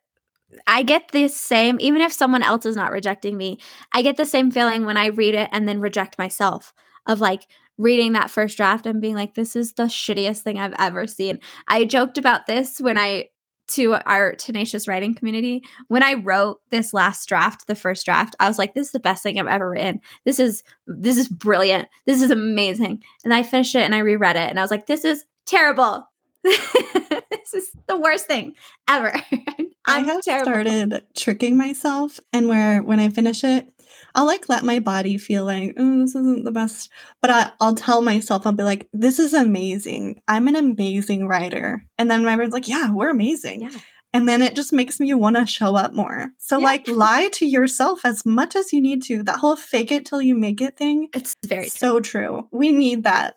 [0.67, 3.59] I get the same, even if someone else is not rejecting me,
[3.93, 6.73] I get the same feeling when I read it and then reject myself
[7.05, 10.75] of like reading that first draft and being like, this is the shittiest thing I've
[10.77, 11.39] ever seen.
[11.67, 13.29] I joked about this when I,
[13.69, 18.47] to our tenacious writing community, when I wrote this last draft, the first draft, I
[18.47, 20.01] was like, this is the best thing I've ever written.
[20.25, 21.87] This is, this is brilliant.
[22.05, 23.03] This is amazing.
[23.23, 26.08] And I finished it and I reread it and I was like, this is terrible.
[26.43, 28.55] this is the worst thing
[28.87, 29.13] ever.
[29.85, 30.51] I have terrible.
[30.51, 33.67] started tricking myself, and where when I finish it,
[34.15, 36.89] I'll like let my body feel like, oh, this isn't the best.
[37.21, 40.21] But I, will tell myself, I'll be like, this is amazing.
[40.27, 41.83] I'm an amazing writer.
[41.97, 43.61] And then my brain's like, yeah, we're amazing.
[43.61, 43.77] Yeah.
[44.11, 46.29] And then it just makes me want to show up more.
[46.39, 46.65] So, yeah.
[46.65, 49.21] like, lie to yourself as much as you need to.
[49.21, 51.09] That whole fake it till you make it thing.
[51.13, 52.47] It's very so true.
[52.51, 53.35] We need that.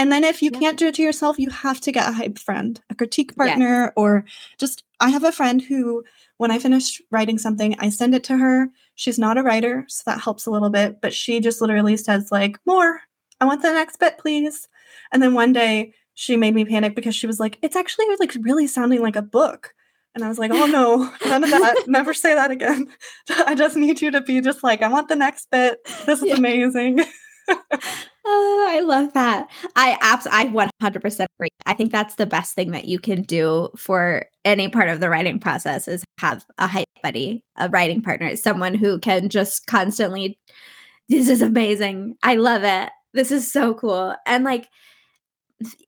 [0.00, 2.38] And then if you can't do it to yourself, you have to get a hype
[2.38, 3.92] friend, a critique partner, yes.
[3.96, 4.24] or
[4.58, 6.04] just I have a friend who
[6.38, 8.70] when I finish writing something, I send it to her.
[8.94, 12.32] She's not a writer, so that helps a little bit, but she just literally says
[12.32, 13.02] like, "More.
[13.42, 14.68] I want the next bit, please."
[15.12, 18.34] And then one day she made me panic because she was like, "It's actually like
[18.40, 19.74] really sounding like a book."
[20.14, 21.84] And I was like, oh no, none of that.
[21.86, 22.88] Never say that again.
[23.46, 25.78] I just need you to be just like, I want the next bit.
[26.06, 26.36] This is yeah.
[26.36, 27.00] amazing.
[28.30, 29.48] oh, I love that.
[29.76, 31.48] I abs I 100% agree.
[31.66, 35.10] I think that's the best thing that you can do for any part of the
[35.10, 40.38] writing process is have a hype buddy, a writing partner, someone who can just constantly
[41.08, 42.16] this is amazing.
[42.22, 42.90] I love it.
[43.14, 44.14] This is so cool.
[44.26, 44.68] And like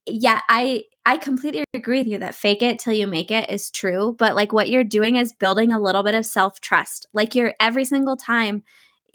[0.06, 3.70] yeah, I I completely agree with you that fake it till you make it is
[3.70, 7.06] true, but like what you're doing is building a little bit of self-trust.
[7.12, 8.62] Like you're every single time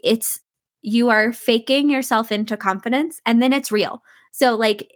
[0.00, 0.40] it's
[0.82, 4.02] you are faking yourself into confidence and then it's real.
[4.32, 4.90] So, like,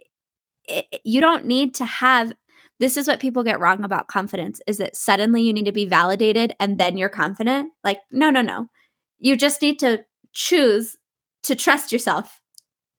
[0.65, 2.33] it, you don't need to have
[2.79, 5.85] this is what people get wrong about confidence is that suddenly you need to be
[5.85, 7.71] validated and then you're confident.
[7.83, 8.67] Like, no, no, no.
[9.19, 10.97] You just need to choose
[11.43, 12.41] to trust yourself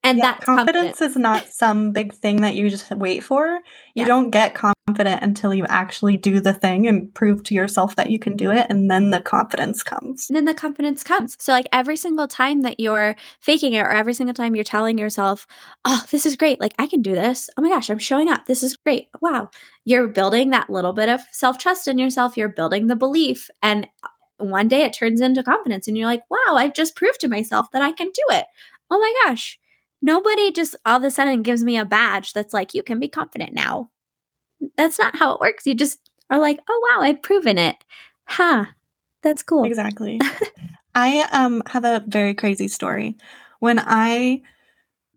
[0.05, 3.47] And Yeah, that confidence is not some big thing that you just wait for.
[3.95, 4.05] You Yeah.
[4.05, 8.19] don't get confident until you actually do the thing and prove to yourself that you
[8.19, 10.29] can do it, and then the confidence comes.
[10.29, 11.37] And then the confidence comes.
[11.41, 14.99] So, like every single time that you're faking it, or every single time you're telling
[14.99, 15.47] yourself,
[15.87, 16.61] oh, this is great.
[16.61, 17.49] Like, I can do this.
[17.57, 18.47] Oh my gosh, I'm showing up.
[18.47, 19.09] This is great.
[19.23, 19.49] Wow.
[19.87, 22.37] You're building that little bit of self trust in yourself.
[22.37, 23.49] You're building the belief.
[23.63, 25.89] And uh, one day it turns into confidence.
[25.89, 28.45] And you're like, wow, I've just proved to myself that I can do it.
[28.91, 29.59] Oh my gosh.
[30.05, 33.09] Nobody just all of a sudden gives me a badge that's like, you can be
[33.09, 33.89] confident now.
[34.77, 35.67] That's not how it works.
[35.67, 37.77] You just are like, oh wow, I've proven it.
[38.27, 38.67] Huh.
[39.23, 39.65] That's cool.
[39.65, 40.21] Exactly.
[40.95, 43.17] I um have a very crazy story.
[43.61, 44.43] When I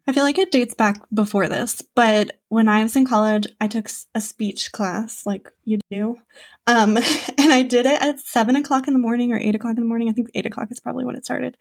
[0.07, 3.67] I feel like it dates back before this, but when I was in college, I
[3.67, 6.15] took a speech class, like you do,
[6.65, 6.95] um,
[7.37, 9.87] and I did it at seven o'clock in the morning or eight o'clock in the
[9.87, 10.07] morning.
[10.07, 11.57] I think eight o'clock is probably when it started.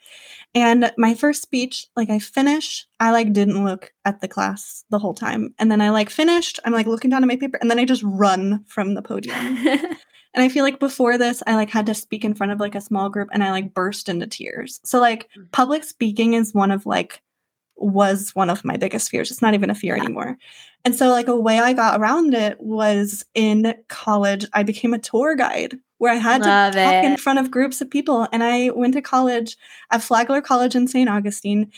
[0.54, 4.98] And my first speech, like I finished, I like didn't look at the class the
[5.00, 6.60] whole time, and then I like finished.
[6.64, 9.58] I'm like looking down at my paper, and then I just run from the podium.
[10.34, 12.74] And I feel like before this, I like had to speak in front of like
[12.74, 14.80] a small group and I like burst into tears.
[14.84, 15.50] So like Mm.
[15.50, 17.22] public speaking is one of like
[17.76, 19.30] was one of my biggest fears.
[19.30, 20.04] It's not even a fear Yeah.
[20.04, 20.38] anymore.
[20.84, 24.98] And so like a way I got around it was in college, I became a
[24.98, 28.28] tour guide where I had Love to talk in front of groups of people.
[28.32, 29.56] And I went to college
[29.90, 31.08] at Flagler College in St.
[31.08, 31.72] Augustine.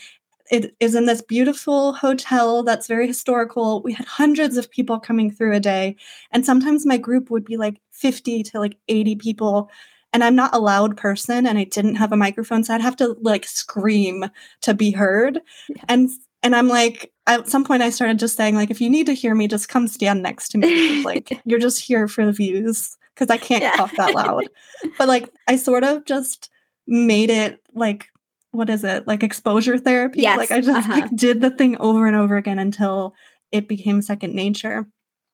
[0.51, 3.81] It is in this beautiful hotel that's very historical.
[3.81, 5.95] We had hundreds of people coming through a day.
[6.31, 9.69] And sometimes my group would be like 50 to like 80 people.
[10.11, 12.63] And I'm not a loud person and I didn't have a microphone.
[12.63, 14.25] So I'd have to like scream
[14.61, 15.39] to be heard.
[15.69, 15.83] Yeah.
[15.87, 16.09] And
[16.41, 19.13] and I'm like, at some point I started just saying, like, if you need to
[19.13, 21.03] hear me, just come stand next to me.
[21.03, 22.97] like you're just here for the views.
[23.15, 23.75] Cause I can't Yeah.
[23.75, 24.45] cough that loud.
[24.97, 26.49] But like I sort of just
[26.87, 28.07] made it like
[28.51, 29.05] what is it?
[29.07, 30.21] Like exposure therapy.
[30.21, 30.37] Yes.
[30.37, 31.01] Like I just uh-huh.
[31.01, 33.13] like did the thing over and over again until
[33.51, 34.87] it became second nature.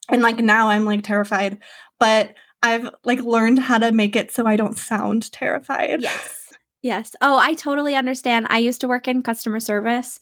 [0.10, 1.60] And like now I'm like terrified,
[2.00, 2.34] but
[2.65, 6.01] I've like learned how to make it so I don't sound terrified.
[6.01, 6.41] Yes.
[6.82, 7.15] Yes.
[7.21, 8.47] Oh, I totally understand.
[8.49, 10.19] I used to work in customer service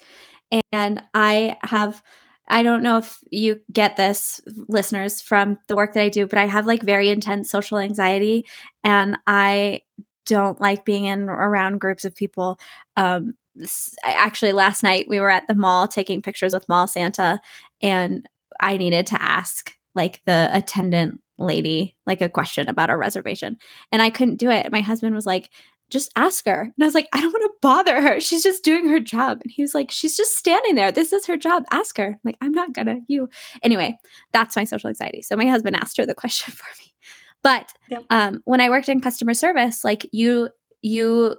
[0.72, 2.02] and I have
[2.50, 6.38] I don't know if you get this listeners from the work that I do, but
[6.40, 8.46] I have like very intense social anxiety
[8.84, 9.82] and I
[10.26, 12.60] don't like being in around groups of people.
[12.98, 13.36] Um
[14.04, 17.40] actually last night we were at the mall taking pictures with Mall Santa
[17.82, 18.28] and
[18.60, 23.58] I needed to ask like the attendant lady like a question about a reservation
[23.92, 24.72] and I couldn't do it.
[24.72, 25.50] My husband was like,
[25.90, 26.62] just ask her.
[26.62, 28.20] And I was like, I don't want to bother her.
[28.20, 29.42] She's just doing her job.
[29.44, 30.92] And he was like, she's just standing there.
[30.92, 31.64] This is her job.
[31.72, 32.08] Ask her.
[32.08, 33.00] I'm like, I'm not gonna.
[33.08, 33.30] You.
[33.62, 33.98] Anyway,
[34.32, 35.22] that's my social anxiety.
[35.22, 36.94] So my husband asked her the question for me.
[37.44, 38.04] But Yep.
[38.10, 40.50] um, when I worked in customer service, like you,
[40.82, 41.36] you,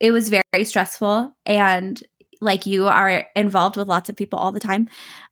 [0.00, 2.02] it was very stressful and
[2.40, 4.88] like you are involved with lots of people all the time.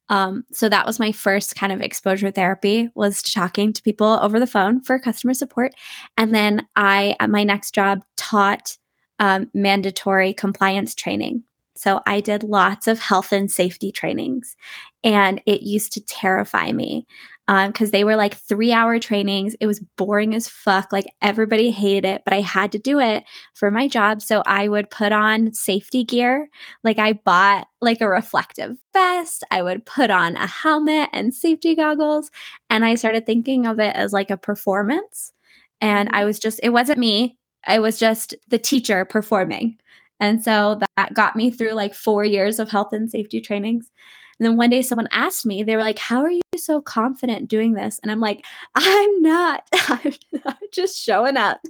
[0.09, 4.39] Um, so that was my first kind of exposure therapy was talking to people over
[4.39, 5.73] the phone for customer support.
[6.17, 8.77] And then I, at my next job, taught
[9.19, 11.43] um, mandatory compliance training.
[11.75, 14.57] So I did lots of health and safety trainings,
[15.05, 17.07] and it used to terrify me
[17.49, 19.55] Um, because they were like three hour trainings.
[19.61, 20.93] It was boring as fuck.
[20.93, 23.23] Like everybody hated it, but I had to do it
[23.55, 24.21] for my job.
[24.21, 26.49] So I would put on safety gear.
[26.83, 29.45] Like I bought like a reflective vest.
[29.53, 32.33] I would put on a helmet and safety goggles.
[32.69, 35.33] And I started thinking of it as like a performance.
[35.81, 36.27] And I mm-hmm.
[36.27, 37.39] was just, it wasn't me.
[37.67, 39.79] I was just the teacher performing.
[40.21, 43.91] And so that got me through like four years of health and safety trainings.
[44.39, 47.49] And then one day someone asked me, they were like, How are you so confident
[47.49, 47.99] doing this?
[48.03, 48.45] And I'm like,
[48.75, 49.65] I'm not.
[49.73, 51.61] I'm not just showing up.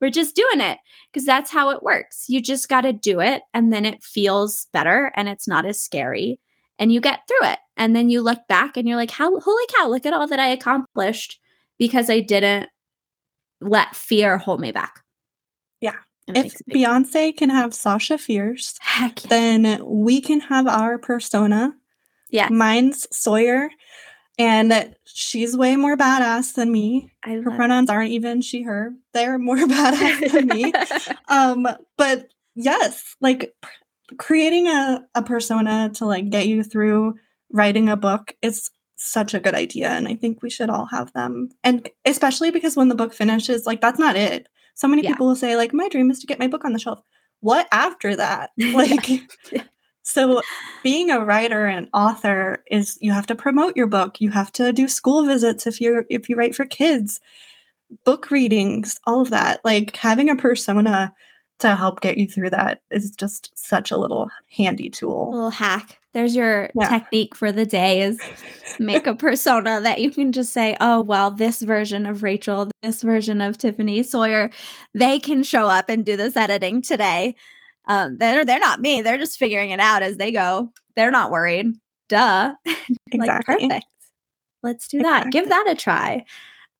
[0.00, 0.78] We're just doing it
[1.12, 2.28] because that's how it works.
[2.28, 3.42] You just got to do it.
[3.52, 6.40] And then it feels better and it's not as scary.
[6.78, 7.58] And you get through it.
[7.76, 10.40] And then you look back and you're like, How, holy cow, look at all that
[10.40, 11.38] I accomplished
[11.78, 12.68] because I didn't
[13.60, 15.02] let fear hold me back.
[15.80, 15.96] Yeah.
[16.26, 19.28] If makes a big- Beyonce can have Sasha Fierce, heck yeah.
[19.28, 21.74] then we can have our persona.
[22.34, 22.48] Yeah.
[22.50, 23.70] Mine's Sawyer,
[24.38, 27.12] and she's way more badass than me.
[27.22, 28.92] Her pronouns aren't even she, her.
[29.12, 30.72] They're more badass than me.
[31.28, 31.66] Um,
[31.96, 33.54] but yes, like
[34.18, 37.14] creating a, a persona to like get you through
[37.52, 39.90] writing a book is such a good idea.
[39.90, 41.50] And I think we should all have them.
[41.62, 44.48] And especially because when the book finishes, like that's not it.
[44.74, 45.10] So many Yeah.
[45.10, 47.00] people will say, like, my dream is to get my book on the shelf.
[47.40, 48.50] What after that?
[48.58, 49.08] Like
[49.52, 49.62] Yeah.
[50.04, 50.42] So
[50.82, 54.20] being a writer and author is you have to promote your book.
[54.20, 57.20] You have to do school visits if you're if you write for kids,
[58.04, 59.64] book readings, all of that.
[59.64, 61.12] Like having a persona
[61.60, 65.30] to help get you through that is just such a little handy tool.
[65.30, 65.98] A little hack.
[66.12, 66.88] There's your yeah.
[66.88, 68.20] technique for the day is
[68.78, 73.02] make a persona that you can just say, oh, well, this version of Rachel, this
[73.02, 74.50] version of Tiffany Sawyer,
[74.92, 77.34] they can show up and do this editing today.
[77.86, 79.02] Um, they're they're not me.
[79.02, 80.72] They're just figuring it out as they go.
[80.96, 81.74] They're not worried.
[82.08, 82.54] Duh.
[83.12, 83.54] Exactly.
[83.54, 83.86] like perfect.
[84.64, 85.30] Let's do that.
[85.30, 86.24] Give that a try.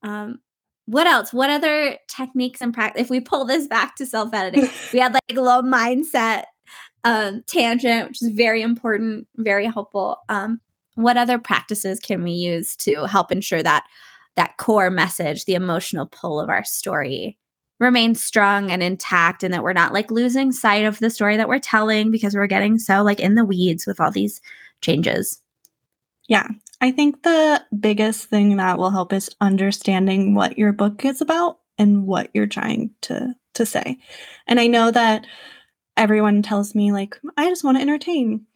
[0.03, 0.41] Um,
[0.87, 1.33] what else?
[1.33, 3.03] What other techniques and practice?
[3.03, 6.45] If we pull this back to self editing, we had like a little mindset
[7.05, 10.19] um, tangent, which is very important, very helpful.
[10.29, 10.61] Um,
[10.95, 13.85] what other practices can we use to help ensure that
[14.37, 17.39] that core message, the emotional pull of our story,
[17.81, 21.49] remains strong and intact, and that we're not like losing sight of the story that
[21.49, 24.41] we're telling because we're getting so like in the weeds with all these
[24.81, 25.41] changes?
[26.29, 26.49] Yeah,
[26.81, 31.59] I think the biggest thing that will help is understanding what your book is about
[31.79, 33.97] and what you're trying to to say.
[34.47, 35.27] And I know that
[35.97, 38.47] everyone tells me like I just want to entertain.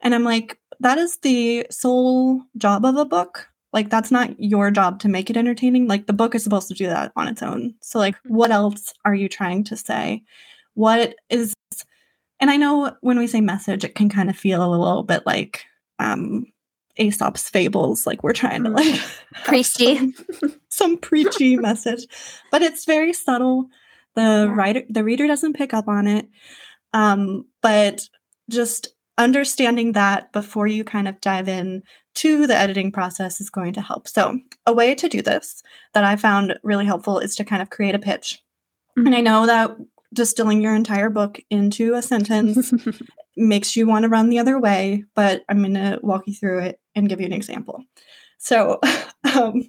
[0.00, 3.48] And I'm like that is the sole job of a book.
[3.72, 5.88] Like that's not your job to make it entertaining.
[5.88, 7.74] Like the book is supposed to do that on its own.
[7.80, 8.56] So like what mm-hmm.
[8.56, 10.22] else are you trying to say?
[10.74, 11.54] What is
[12.40, 15.24] and I know when we say message it can kind of feel a little bit
[15.26, 15.64] like
[15.98, 16.46] um
[16.96, 19.44] Aesop's fables, like we're trying to like mm.
[19.44, 22.06] preachy, some, some preachy message,
[22.50, 23.68] but it's very subtle.
[24.14, 24.54] The yeah.
[24.54, 26.28] writer, the reader doesn't pick up on it,
[26.92, 28.06] um, but
[28.50, 31.82] just understanding that before you kind of dive in
[32.14, 34.08] to the editing process is going to help.
[34.08, 35.62] So, a way to do this
[35.94, 38.42] that I found really helpful is to kind of create a pitch.
[38.98, 39.06] Mm-hmm.
[39.06, 39.76] And I know that
[40.12, 42.72] distilling your entire book into a sentence
[43.36, 46.60] makes you want to run the other way, but I'm going to walk you through
[46.60, 47.82] it and give you an example.
[48.38, 48.80] So,
[49.34, 49.62] um,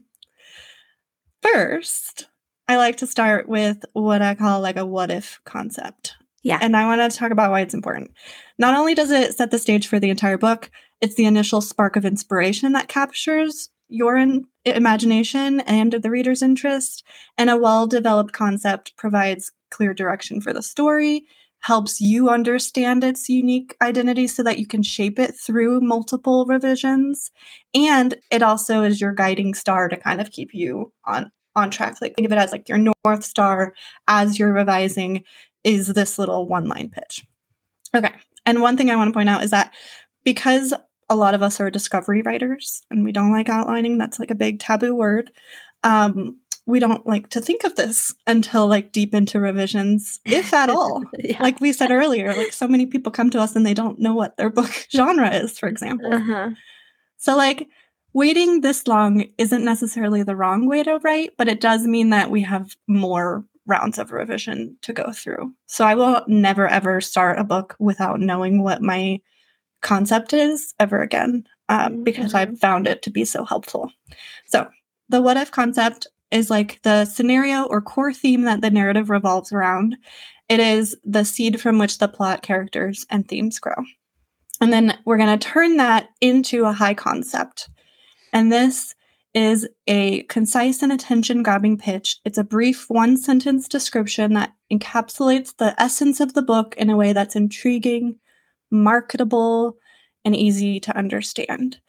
[1.41, 2.27] first,
[2.67, 6.15] I like to start with what I call like a what if concept.
[6.43, 6.59] Yeah.
[6.61, 8.11] And I want to talk about why it's important.
[8.57, 10.69] Not only does it set the stage for the entire book,
[11.01, 17.03] it's the initial spark of inspiration that captures your in- imagination and the reader's interest.
[17.37, 21.25] And a well developed concept provides clear direction for the story
[21.63, 27.31] helps you understand its unique identity so that you can shape it through multiple revisions
[27.73, 31.95] and it also is your guiding star to kind of keep you on on track
[32.01, 33.73] like think of it as like your north star
[34.07, 35.23] as you're revising
[35.63, 37.25] is this little one line pitch
[37.95, 38.13] okay
[38.45, 39.73] and one thing i want to point out is that
[40.23, 40.73] because
[41.09, 44.35] a lot of us are discovery writers and we don't like outlining that's like a
[44.35, 45.31] big taboo word
[45.83, 50.69] um, we don't like to think of this until like deep into revisions, if at
[50.69, 51.03] all.
[51.19, 51.41] yeah.
[51.41, 54.13] Like we said earlier, like so many people come to us and they don't know
[54.13, 56.13] what their book genre is, for example.
[56.13, 56.51] Uh-huh.
[57.17, 57.67] So, like,
[58.13, 62.29] waiting this long isn't necessarily the wrong way to write, but it does mean that
[62.29, 65.53] we have more rounds of revision to go through.
[65.65, 69.19] So, I will never ever start a book without knowing what my
[69.83, 72.51] concept is ever again um, because mm-hmm.
[72.53, 73.91] I've found it to be so helpful.
[74.47, 74.67] So,
[75.09, 79.53] the what if concept is like the scenario or core theme that the narrative revolves
[79.53, 79.95] around.
[80.49, 83.75] It is the seed from which the plot, characters, and themes grow.
[84.59, 87.69] And then we're going to turn that into a high concept.
[88.33, 88.95] And this
[89.33, 92.17] is a concise and attention grabbing pitch.
[92.25, 96.97] It's a brief one sentence description that encapsulates the essence of the book in a
[96.97, 98.19] way that's intriguing,
[98.73, 99.77] marketable,
[100.25, 101.79] and easy to understand.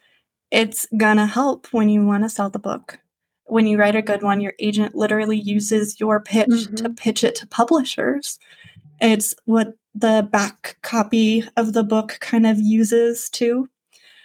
[0.50, 3.00] It's gonna help when you want to sell the book
[3.46, 6.74] when you write a good one, your agent literally uses your pitch mm-hmm.
[6.76, 8.38] to pitch it to publishers.
[9.00, 13.68] It's what the back copy of the book kind of uses too.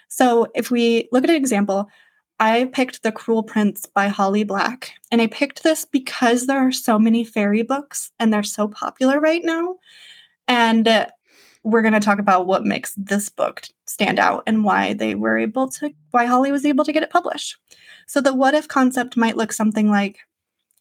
[0.08, 1.90] So if we look at an example,
[2.40, 4.94] I picked The Cruel Prince by Holly Black.
[5.12, 9.20] And I picked this because there are so many fairy books and they're so popular
[9.20, 9.76] right now.
[10.48, 10.88] And
[11.64, 15.38] we're going to talk about what makes this book stand out and why they were
[15.38, 17.58] able to, why Holly was able to get it published.
[18.08, 20.20] So the what if concept might look something like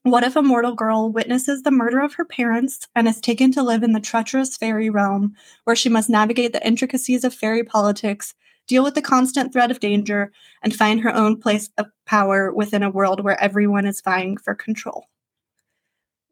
[0.04, 3.62] what if a mortal girl witnesses the murder of her parents and is taken to
[3.62, 8.32] live in the treacherous fairy realm where she must navigate the intricacies of fairy politics,
[8.68, 12.82] deal with the constant threat of danger, and find her own place of power within
[12.82, 15.08] a world where everyone is vying for control?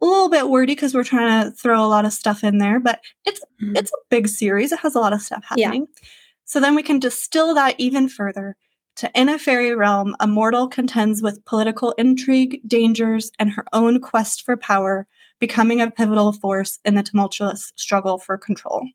[0.02, 2.78] A little bit wordy because we're trying to throw a lot of stuff in there,
[2.78, 3.76] but it's mm-hmm.
[3.76, 4.72] it's a big series.
[4.72, 5.86] It has a lot of stuff happening.
[5.90, 6.08] Yeah.
[6.44, 8.56] So then we can distill that even further
[8.96, 14.00] to in a fairy realm, a mortal contends with political intrigue, dangers, and her own
[14.00, 15.06] quest for power,
[15.38, 18.86] becoming a pivotal force in the tumultuous struggle for control.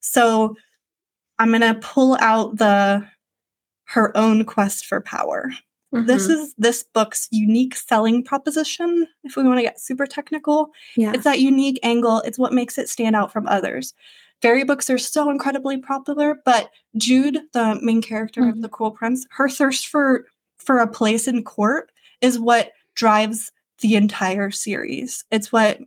[0.00, 0.56] So
[1.38, 3.06] I'm going to pull out the
[3.88, 5.50] her own quest for power.
[5.96, 6.06] Mm-hmm.
[6.06, 9.06] This is this book's unique selling proposition.
[9.24, 11.12] If we want to get super technical, yeah.
[11.14, 12.20] it's that unique angle.
[12.20, 13.94] It's what makes it stand out from others.
[14.42, 18.50] Fairy books are so incredibly popular, but Jude, the main character mm-hmm.
[18.50, 20.26] of The Cruel Prince, her thirst for
[20.58, 21.90] for a place in court
[22.20, 25.24] is what drives the entire series.
[25.30, 25.78] It's what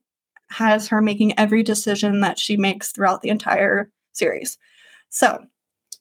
[0.50, 4.58] has her making every decision that she makes throughout the entire series.
[5.10, 5.46] So,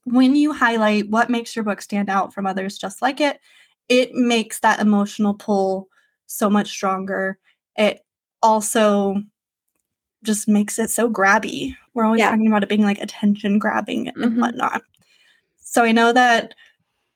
[0.05, 3.41] when you highlight what makes your book stand out from others just like it,
[3.89, 5.89] it makes that emotional pull
[6.27, 7.39] so much stronger.
[7.77, 8.01] It
[8.43, 9.23] also
[10.23, 11.75] just makes it so grabby.
[11.95, 12.31] We're always yeah.
[12.31, 14.23] talking about it being like attention grabbing mm-hmm.
[14.23, 14.83] and whatnot.
[15.61, 16.55] So I know that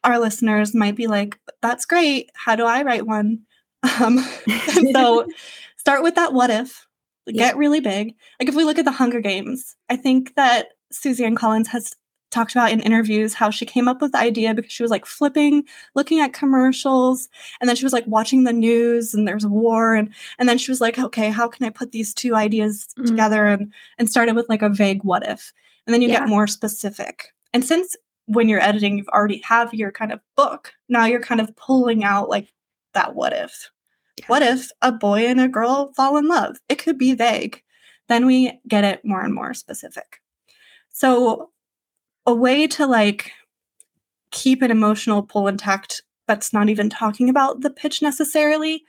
[0.04, 2.30] our listeners might be like, that's great.
[2.34, 3.40] How do I write one?
[4.00, 4.18] Um,
[4.92, 5.26] so
[5.76, 6.86] start with that what if,
[7.26, 7.48] yeah.
[7.48, 8.14] get really big.
[8.40, 11.94] Like if we look at the Hunger Games, I think that Suzanne Collins has
[12.32, 15.06] talked about in interviews how she came up with the idea because she was like
[15.06, 15.64] flipping,
[15.94, 17.28] looking at commercials,
[17.60, 20.58] and then she was like watching the news and there's a war and and then
[20.58, 23.06] she was like, okay, how can I put these two ideas mm-hmm.
[23.06, 25.52] together and and started with like a vague what if.
[25.86, 26.20] And then you yeah.
[26.20, 27.32] get more specific.
[27.52, 31.40] And since when you're editing, you've already have your kind of book, now you're kind
[31.40, 32.52] of pulling out like
[32.94, 33.70] that what if.
[34.16, 34.26] Yeah.
[34.28, 36.56] What if a boy and a girl fall in love?
[36.68, 37.62] It could be vague.
[38.08, 40.20] Then we get it more and more specific.
[40.90, 41.50] So
[42.26, 43.32] a way to like
[44.30, 48.84] keep an emotional pull intact that's not even talking about the pitch necessarily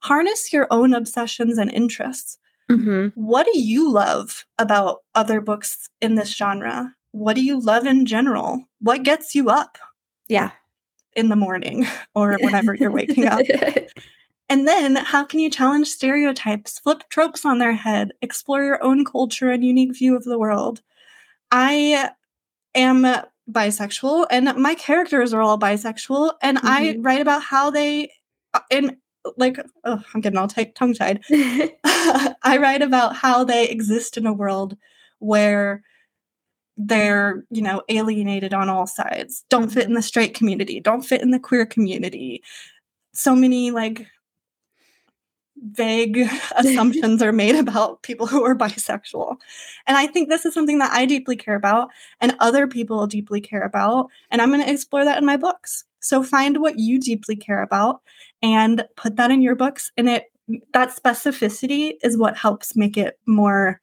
[0.00, 2.38] harness your own obsessions and interests.
[2.68, 3.10] Mm-hmm.
[3.14, 6.92] what do you love about other books in this genre?
[7.12, 8.64] What do you love in general?
[8.80, 9.78] What gets you up
[10.28, 10.50] yeah.
[11.14, 13.40] in the morning or whenever you're waking up?
[14.48, 19.04] And then how can you challenge stereotypes flip tropes on their head explore your own
[19.04, 20.82] culture and unique view of the world?
[21.50, 22.10] I
[22.76, 23.06] am
[23.50, 26.66] bisexual and my characters are all bisexual and mm-hmm.
[26.66, 28.12] I write about how they
[28.54, 28.96] uh, and
[29.36, 31.22] like oh, I'm getting all t- tongue tied.
[31.30, 34.76] I write about how they exist in a world
[35.18, 35.82] where
[36.76, 41.22] they're you know alienated on all sides don't fit in the straight community don't fit
[41.22, 42.42] in the queer community
[43.14, 44.06] so many like
[45.62, 49.36] vague assumptions are made about people who are bisexual.
[49.86, 51.88] And I think this is something that I deeply care about
[52.20, 54.08] and other people deeply care about.
[54.30, 55.84] And I'm going to explore that in my books.
[56.00, 58.00] So find what you deeply care about
[58.42, 59.90] and put that in your books.
[59.96, 60.24] And it
[60.72, 63.80] that specificity is what helps make it more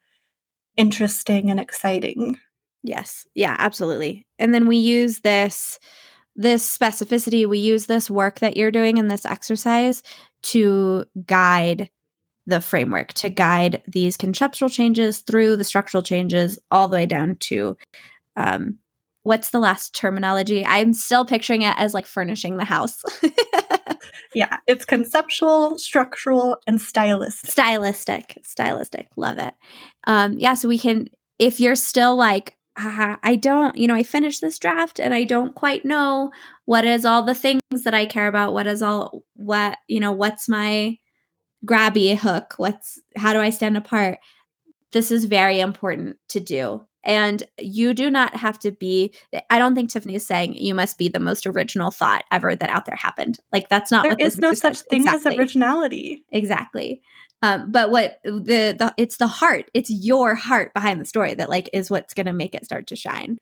[0.76, 2.38] interesting and exciting.
[2.82, 3.26] Yes.
[3.34, 4.26] Yeah, absolutely.
[4.38, 5.78] And then we use this
[6.36, 10.02] this specificity, we use this work that you're doing in this exercise
[10.44, 11.90] to guide
[12.46, 17.36] the framework, to guide these conceptual changes through the structural changes, all the way down
[17.36, 17.76] to
[18.36, 18.78] um,
[19.24, 20.64] what's the last terminology?
[20.64, 23.02] I'm still picturing it as like furnishing the house.
[24.34, 27.50] yeah, it's conceptual, structural, and stylistic.
[27.50, 29.08] Stylistic, stylistic.
[29.16, 29.54] Love it.
[30.06, 34.02] Um, yeah, so we can, if you're still like, uh, I don't, you know, I
[34.02, 36.32] finished this draft and I don't quite know
[36.64, 38.52] what is all the things that I care about.
[38.52, 40.98] What is all, what, you know, what's my
[41.64, 42.54] grabby hook?
[42.56, 44.18] What's, how do I stand apart?
[44.92, 46.84] This is very important to do.
[47.06, 49.14] And you do not have to be,
[49.50, 52.70] I don't think Tiffany is saying you must be the most original thought ever that
[52.70, 53.38] out there happened.
[53.52, 55.34] Like, that's not there what is no such thing exactly.
[55.34, 56.24] as originality.
[56.30, 57.02] Exactly.
[57.44, 61.50] Um, but what the, the it's the heart, it's your heart behind the story that
[61.50, 63.36] like is what's going to make it start to shine.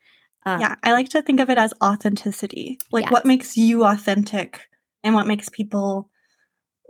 [0.45, 2.81] Um, yeah, I like to think of it as authenticity.
[2.91, 3.13] Like yes.
[3.13, 4.63] what makes you authentic
[5.05, 6.11] and what makes people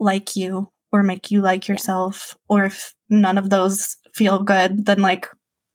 [0.00, 2.34] like you or make you like yourself.
[2.34, 2.56] Yeah.
[2.56, 5.28] Or if none of those feel good, then like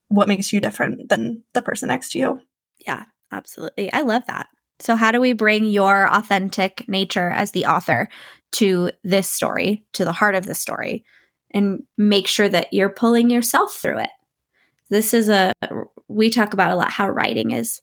[0.08, 2.42] what makes you different than the person next to you.
[2.80, 3.94] Yeah, absolutely.
[3.94, 4.48] I love that.
[4.80, 8.10] So, how do we bring your authentic nature as the author
[8.54, 11.06] to this story, to the heart of the story?
[11.58, 14.10] And make sure that you're pulling yourself through it.
[14.90, 15.54] This is a,
[16.08, 17.82] we talk about a lot how writing is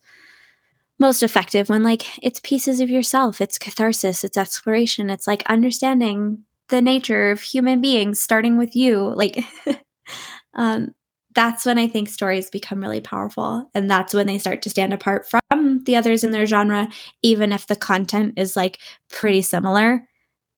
[0.98, 6.44] most effective when like it's pieces of yourself, it's catharsis, it's exploration, it's like understanding
[6.68, 9.12] the nature of human beings starting with you.
[9.14, 9.44] Like,
[10.54, 10.94] um,
[11.34, 13.68] that's when I think stories become really powerful.
[13.74, 16.88] And that's when they start to stand apart from the others in their genre,
[17.22, 18.78] even if the content is like
[19.10, 20.06] pretty similar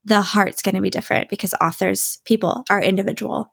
[0.07, 3.53] the heart's going to be different because authors, people are individual.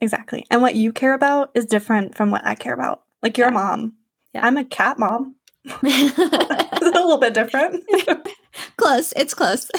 [0.00, 0.46] Exactly.
[0.50, 3.02] And what you care about is different from what I care about.
[3.22, 3.52] Like you're yeah.
[3.52, 3.94] a mom.
[4.34, 4.46] Yeah.
[4.46, 5.34] I'm a cat mom.
[5.64, 7.84] it's a little bit different.
[8.76, 9.12] close.
[9.16, 9.70] It's close.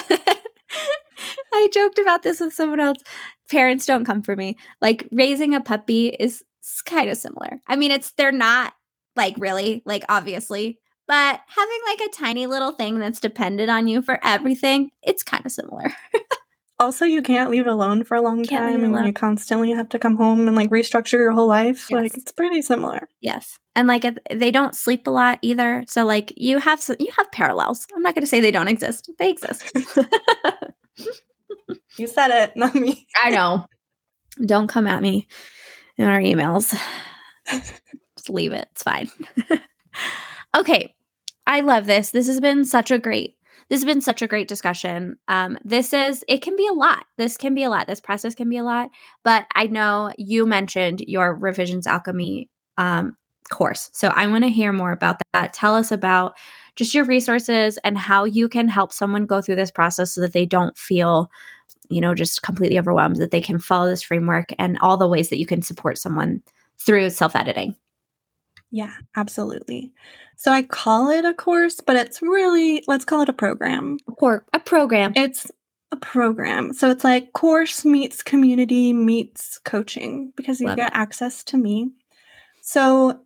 [1.53, 2.97] I joked about this with someone else.
[3.49, 4.57] Parents don't come for me.
[4.81, 6.43] Like raising a puppy is
[6.85, 7.61] kind of similar.
[7.67, 8.73] I mean, it's they're not
[9.15, 14.03] like really, like obviously, but having like a tiny little thing that's dependent on you
[14.03, 15.91] for everything, it's kind of similar.
[16.79, 19.97] also, you can't leave alone for a long can't time and you constantly have to
[19.97, 21.87] come home and like restructure your whole life.
[21.89, 21.99] Yes.
[22.03, 23.09] Like it's pretty similar.
[23.21, 23.57] Yes.
[23.75, 25.83] And like they don't sleep a lot either.
[25.87, 27.87] So like you have you have parallels.
[27.95, 29.09] I'm not going to say they don't exist.
[29.17, 29.63] They exist.
[31.97, 33.07] you said it, not me.
[33.15, 33.65] I know.
[34.45, 35.27] Don't come at me
[35.97, 36.79] in our emails.
[38.15, 38.67] Just leave it.
[38.73, 39.09] It's fine.
[40.55, 40.93] okay.
[41.49, 42.11] I love this.
[42.11, 43.35] This has been such a great
[43.69, 45.15] this has been such a great discussion.
[45.27, 47.05] Um, this is, it can be a lot.
[47.17, 47.85] This can be a lot.
[47.85, 48.89] This process can be a lot.
[49.23, 53.15] But I know you mentioned your revisions alchemy um,
[53.49, 53.91] course.
[53.93, 55.53] So I want to hear more about that.
[55.53, 56.33] Tell us about
[56.77, 60.33] just your resources and how you can help someone go through this process so that
[60.33, 61.29] they don't feel,
[61.89, 65.29] you know, just completely overwhelmed, that they can follow this framework and all the ways
[65.29, 66.41] that you can support someone
[66.79, 67.75] through self editing.
[68.71, 69.91] Yeah, absolutely.
[70.35, 73.97] So I call it a course, but it's really, let's call it a program.
[74.19, 75.13] Or a program.
[75.15, 75.51] It's
[75.91, 76.73] a program.
[76.73, 80.97] So it's like course meets community meets coaching because you Love get it.
[80.97, 81.91] access to me.
[82.61, 83.19] So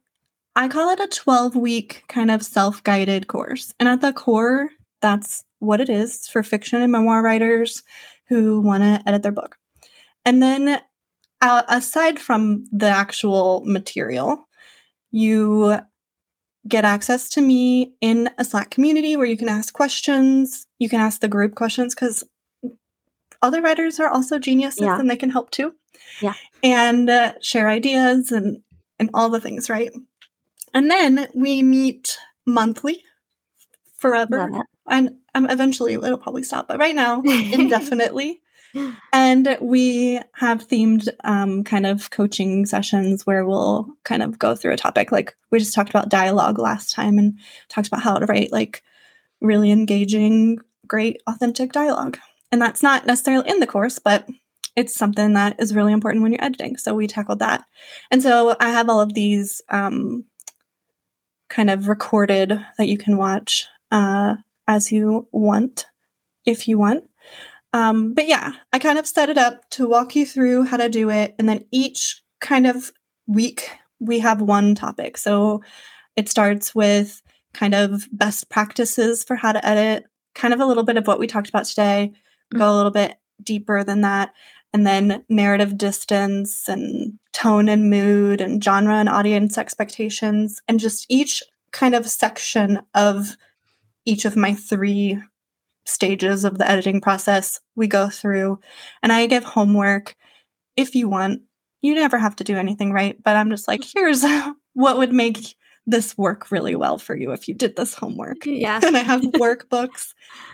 [0.56, 3.74] I call it a 12 week kind of self guided course.
[3.80, 4.70] And at the core,
[5.02, 7.84] that's what it is for fiction and memoir writers
[8.28, 9.58] who want to edit their book.
[10.26, 10.80] And then
[11.42, 14.48] uh, aside from the actual material,
[15.14, 15.78] you
[16.68, 20.66] get access to me in a Slack community where you can ask questions.
[20.80, 22.24] You can ask the group questions because
[23.42, 25.00] other writers are also geniuses yeah.
[25.00, 25.76] and they can help too.
[26.20, 26.34] Yeah.
[26.64, 28.62] And uh, share ideas and
[29.00, 29.92] and all the things, right?
[30.74, 33.04] And then we meet monthly
[33.98, 34.50] forever.
[34.90, 38.42] And um, eventually it'll probably stop, but right now, indefinitely
[39.14, 44.74] and we have themed um, kind of coaching sessions where we'll kind of go through
[44.74, 45.12] a topic.
[45.12, 48.84] Like we just talked about dialogue last time and talked about how to write like
[49.42, 52.18] really engaging, great, authentic dialogue.
[52.52, 54.28] And that's not necessarily in the course, but
[54.76, 56.78] it's something that is really important when you're editing.
[56.78, 57.64] So we tackled that.
[58.10, 60.26] And so I have all of these um,
[61.50, 64.36] kind of recorded that you can watch uh,
[64.68, 65.86] as you want,
[66.46, 67.04] if you want.
[67.74, 70.90] Um, but yeah, I kind of set it up to walk you through how to
[70.90, 71.36] do it.
[71.40, 72.92] And then each kind of
[73.28, 73.70] week,
[74.00, 75.18] we have one topic.
[75.18, 75.64] So
[76.16, 77.22] it starts with
[77.54, 80.06] kind of best practices for how to edit,
[80.36, 82.60] kind of a little bit of what we talked about today, mm-hmm.
[82.60, 84.34] go a little bit deeper than that.
[84.74, 90.62] And then narrative distance and tone and mood and genre and audience expectations.
[90.68, 93.38] And just each kind of section of
[94.06, 95.20] each of my three
[95.86, 98.60] stages of the editing process we go through
[99.02, 100.16] and I give homework
[100.76, 101.42] if you want.
[101.82, 103.92] You never have to do anything right, but I'm just like, mm.
[103.94, 104.24] here's
[104.74, 105.56] what would make
[105.86, 108.46] this work really well for you if you did this homework.
[108.46, 108.80] Yeah.
[108.82, 110.14] and I have workbooks.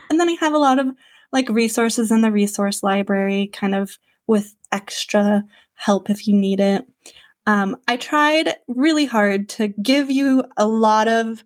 [0.09, 0.87] And then I have a lot of
[1.31, 5.43] like resources in the resource library, kind of with extra
[5.75, 6.85] help if you need it.
[7.45, 11.43] Um, I tried really hard to give you a lot of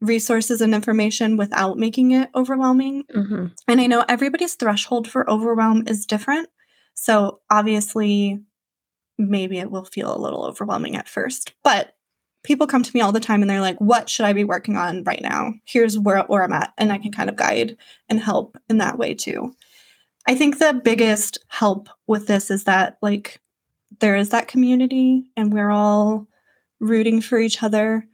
[0.00, 3.04] resources and information without making it overwhelming.
[3.14, 3.46] Mm-hmm.
[3.66, 6.48] And I know everybody's threshold for overwhelm is different.
[6.94, 8.40] So obviously,
[9.18, 11.94] maybe it will feel a little overwhelming at first, but
[12.44, 14.76] people come to me all the time and they're like, what should I be working
[14.76, 15.54] on right now?
[15.64, 16.72] Here's where, where I'm at.
[16.78, 17.76] And I can kind of guide
[18.08, 19.54] and help in that way too.
[20.26, 23.40] I think the biggest help with this is that, like,
[24.00, 26.28] there is that community and we're all
[26.80, 28.06] rooting for each other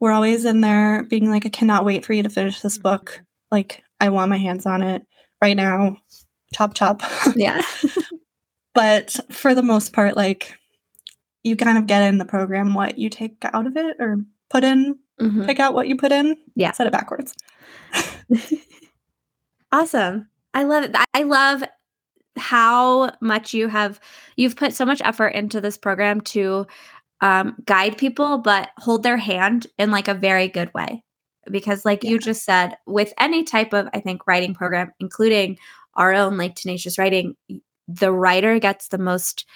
[0.00, 3.10] we're always in there being like, I cannot wait for you to finish this book.
[3.12, 3.22] Mm-hmm.
[3.50, 5.02] Like, I want my hands on it
[5.42, 5.96] right now.
[6.54, 7.02] Chop, chop.
[7.36, 7.62] Yeah.
[8.74, 10.56] but for the most part, like,
[11.42, 14.18] you kind of get in the program what you take out of it or
[14.50, 15.46] put in, mm-hmm.
[15.46, 16.36] pick out what you put in.
[16.54, 16.72] Yeah.
[16.72, 17.34] Set it backwards.
[19.72, 20.28] awesome.
[20.54, 20.96] I love it.
[21.14, 21.64] I love
[22.36, 24.00] how much you have
[24.36, 26.66] you've put so much effort into this program to
[27.20, 31.02] um, guide people, but hold their hand in like a very good way.
[31.50, 32.10] Because, like yeah.
[32.10, 35.58] you just said, with any type of, I think, writing program, including
[35.94, 37.36] our own like tenacious writing,
[37.88, 39.46] the writer gets the most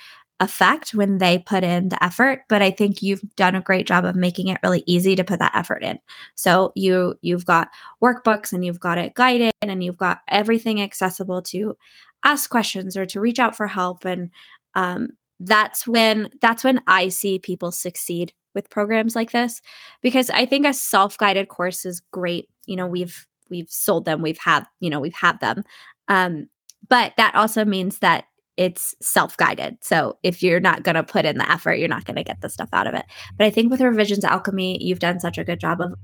[0.41, 4.05] effect when they put in the effort but i think you've done a great job
[4.05, 6.01] of making it really easy to put that effort in
[6.35, 7.69] so you you've got
[8.03, 11.77] workbooks and you've got it guided and you've got everything accessible to
[12.25, 14.31] ask questions or to reach out for help and
[14.75, 15.11] um,
[15.45, 19.61] that's when that's when I see people succeed with programs like this
[20.03, 22.49] because I think a self-guided course is great.
[22.67, 25.63] You know, we've we've sold them, we've had, you know, we've had them.
[26.09, 26.49] Um,
[26.89, 28.25] but that also means that
[28.57, 29.79] it's self-guided.
[29.83, 32.41] So if you're not going to put in the effort, you're not going to get
[32.41, 33.05] the stuff out of it.
[33.37, 35.95] But I think with revisions alchemy, you've done such a good job of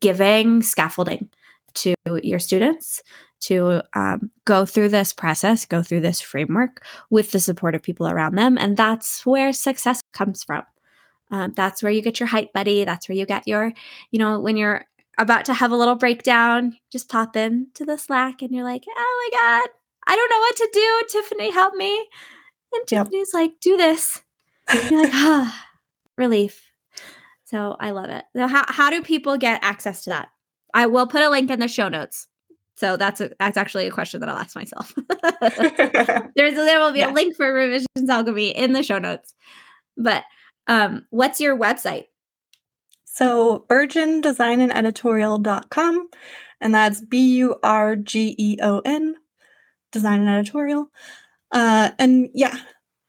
[0.00, 1.28] giving scaffolding
[1.74, 3.02] to your students
[3.40, 8.06] to um, go through this process, go through this framework with the support of people
[8.06, 8.58] around them.
[8.58, 10.62] And that's where success comes from.
[11.30, 12.84] Um, that's where you get your hype buddy.
[12.84, 13.72] That's where you get your,
[14.10, 14.84] you know, when you're
[15.18, 18.84] about to have a little breakdown, just pop in to the Slack and you're like,
[18.88, 19.70] oh my God,
[20.06, 21.20] I don't know what to do.
[21.20, 21.98] Tiffany, help me.
[22.72, 23.06] And yep.
[23.06, 24.22] Tiffany's like, do this.
[24.68, 25.66] And you're like, ah,
[26.16, 26.70] relief.
[27.44, 28.24] So I love it.
[28.36, 30.28] So how, how do people get access to that?
[30.72, 32.28] I will put a link in the show notes.
[32.80, 34.94] So that's a, that's actually a question that I'll ask myself.
[36.34, 37.10] There's there will be yeah.
[37.10, 39.34] a link for revisions alchemy in the show notes.
[39.98, 40.24] But
[40.66, 42.06] um, what's your website?
[43.04, 44.62] So burgeon design
[46.62, 49.14] and that's B U R G E O N
[49.92, 50.86] design and editorial.
[51.52, 52.56] Uh, and yeah,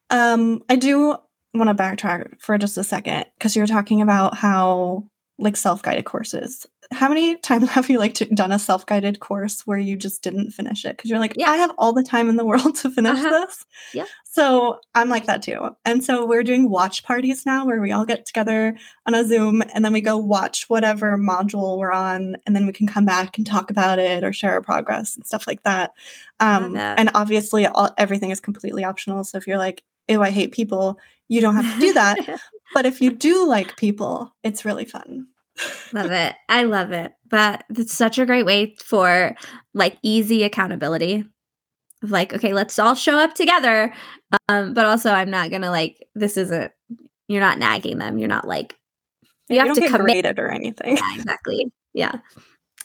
[0.09, 1.15] um, I do
[1.53, 5.05] want to backtrack for just a second because you're talking about how
[5.39, 9.95] like self-guided courses how many times have you like done a self-guided course where you
[9.95, 10.97] just didn't finish it?
[10.97, 11.49] Because you're like yeah.
[11.49, 13.29] i have all the time in the world to finish uh-huh.
[13.29, 13.65] this.
[13.93, 14.05] Yeah.
[14.23, 15.75] So i'm like that too.
[15.85, 18.75] And so we're doing watch parties now where we all get together
[19.05, 22.73] on a zoom and then we go watch whatever module we're on and then we
[22.73, 25.91] can come back and talk about it or share our progress and stuff like that.
[26.39, 26.99] Um that.
[26.99, 29.23] and obviously all, everything is completely optional.
[29.23, 32.17] So if you're like oh i hate people you don't have to do that.
[32.73, 35.27] But if you do like people it's really fun
[35.93, 36.35] love it.
[36.49, 37.13] I love it.
[37.29, 39.35] But it's such a great way for
[39.73, 41.25] like easy accountability.
[42.03, 43.93] Of like, okay, let's all show up together.
[44.49, 46.71] Um, but also I'm not gonna like this isn't
[47.27, 48.17] you're not nagging them.
[48.17, 48.75] You're not like
[49.49, 50.97] you, you have to commit it or anything.
[50.97, 51.71] Yeah, exactly.
[51.93, 52.13] Yeah.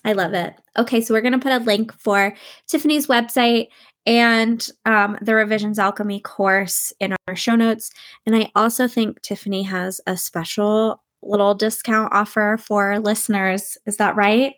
[0.04, 0.54] I love it.
[0.78, 2.34] Okay, so we're gonna put a link for
[2.68, 3.68] Tiffany's website
[4.06, 7.90] and um, the Revisions Alchemy course in our show notes.
[8.24, 13.76] And I also think Tiffany has a special little discount offer for listeners.
[13.86, 14.54] Is that right?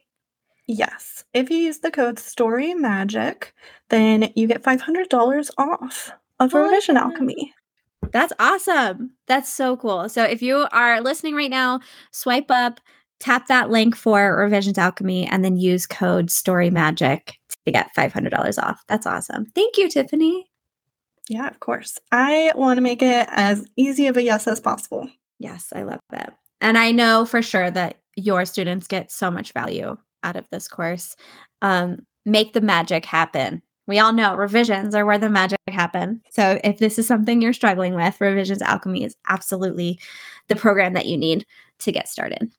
[0.66, 1.24] Yes.
[1.32, 3.54] If you use the code Story Magic,
[3.88, 7.54] then you get $500 off of oh, Revision Alchemy.
[8.12, 9.12] That's awesome.
[9.26, 10.08] That's so cool.
[10.08, 11.80] So if you are listening right now,
[12.12, 12.80] swipe up,
[13.18, 18.62] tap that link for Revisions Alchemy, and then use code Story Magic to get $500
[18.62, 18.82] off.
[18.88, 19.46] That's awesome.
[19.54, 20.46] Thank you, Tiffany.
[21.28, 21.98] Yeah, of course.
[22.12, 25.08] I want to make it as easy of a yes as possible.
[25.38, 26.34] Yes, I love that.
[26.60, 30.68] And I know for sure that your students get so much value out of this
[30.68, 31.16] course.
[31.62, 33.62] Um, make the magic happen.
[33.86, 36.20] We all know revisions are where the magic happen.
[36.30, 39.98] So if this is something you're struggling with, Revisions Alchemy is absolutely
[40.48, 41.46] the program that you need
[41.80, 42.50] to get started.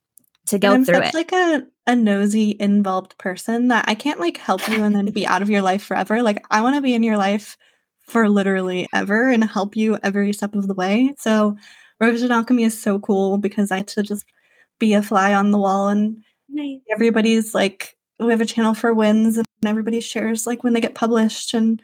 [0.48, 1.14] To go I'm through such it.
[1.14, 5.28] like a, a nosy, involved person that I can't like help you and then be
[5.28, 6.24] out of your life forever.
[6.24, 7.56] Like I want to be in your life
[8.02, 11.14] for literally ever and help you every step of the way.
[11.20, 11.56] So
[12.00, 14.26] Revision Alchemy is so cool because I had to just
[14.80, 16.80] be a fly on the wall and nice.
[16.90, 20.96] everybody's like we have a channel for wins and everybody shares like when they get
[20.96, 21.82] published and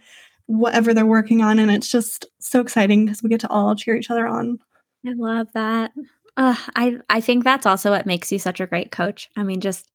[0.47, 3.95] whatever they're working on and it's just so exciting because we get to all cheer
[3.95, 4.59] each other on.
[5.05, 5.91] I love that.
[6.37, 9.29] Uh, I I think that's also what makes you such a great coach.
[9.35, 9.89] I mean, just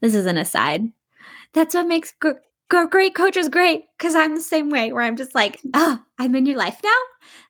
[0.00, 0.90] this is an aside.
[1.52, 2.12] That's what makes
[2.68, 6.34] great coach is great because I'm the same way where I'm just like, oh, I'm
[6.34, 6.90] in your life now.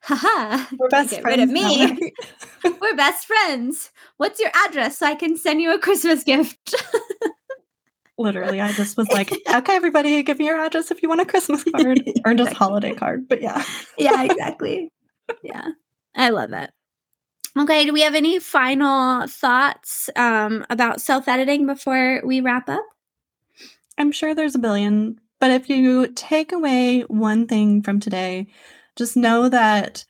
[0.02, 0.66] Haha.
[0.78, 1.38] We're best Get friends.
[1.38, 2.12] Rid of me.
[2.80, 3.90] We're best friends.
[4.18, 6.74] What's your address so I can send you a Christmas gift?
[8.18, 11.26] Literally, I just was like, okay, everybody, give me your address if you want a
[11.26, 13.28] Christmas card or just holiday card.
[13.28, 13.62] But yeah.
[13.98, 14.90] yeah, exactly.
[15.42, 15.68] Yeah.
[16.14, 16.70] I love it.
[17.58, 22.84] Okay, do we have any final thoughts um, about self editing before we wrap up?
[23.98, 28.46] I'm sure there's a billion, but if you take away one thing from today,
[28.96, 30.04] just know that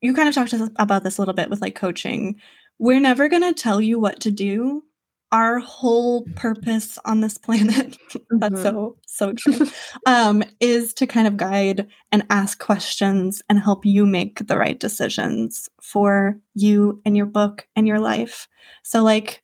[0.00, 2.40] you kind of talked about this a little bit with like coaching.
[2.78, 4.82] We're never going to tell you what to do.
[5.30, 8.38] Our whole purpose on this planet, mm-hmm.
[8.38, 9.66] that's so, so true,
[10.06, 14.78] um, is to kind of guide and ask questions and help you make the right
[14.78, 18.46] decisions for you and your book and your life.
[18.82, 19.42] So, like,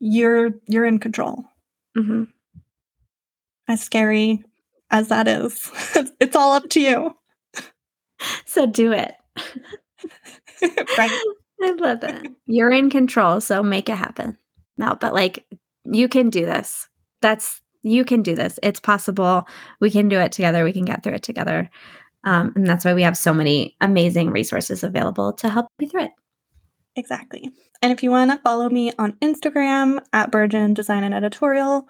[0.00, 1.44] you're you're in control.
[1.96, 2.24] Mm-hmm
[3.68, 4.42] as scary
[4.90, 5.70] as that is.
[6.20, 7.14] it's all up to you.
[8.46, 9.14] So do it.
[10.98, 11.20] right.
[11.60, 12.26] I love that.
[12.46, 14.38] You're in control, so make it happen.
[14.76, 15.44] No, but like
[15.84, 16.88] you can do this.
[17.20, 18.58] That's you can do this.
[18.62, 19.46] It's possible.
[19.80, 20.64] We can do it together.
[20.64, 21.68] We can get through it together.
[22.24, 26.04] Um, and that's why we have so many amazing resources available to help you through
[26.04, 26.10] it.
[26.96, 27.50] Exactly.
[27.80, 31.86] And if you want to follow me on Instagram at Burgeon Design and Editorial,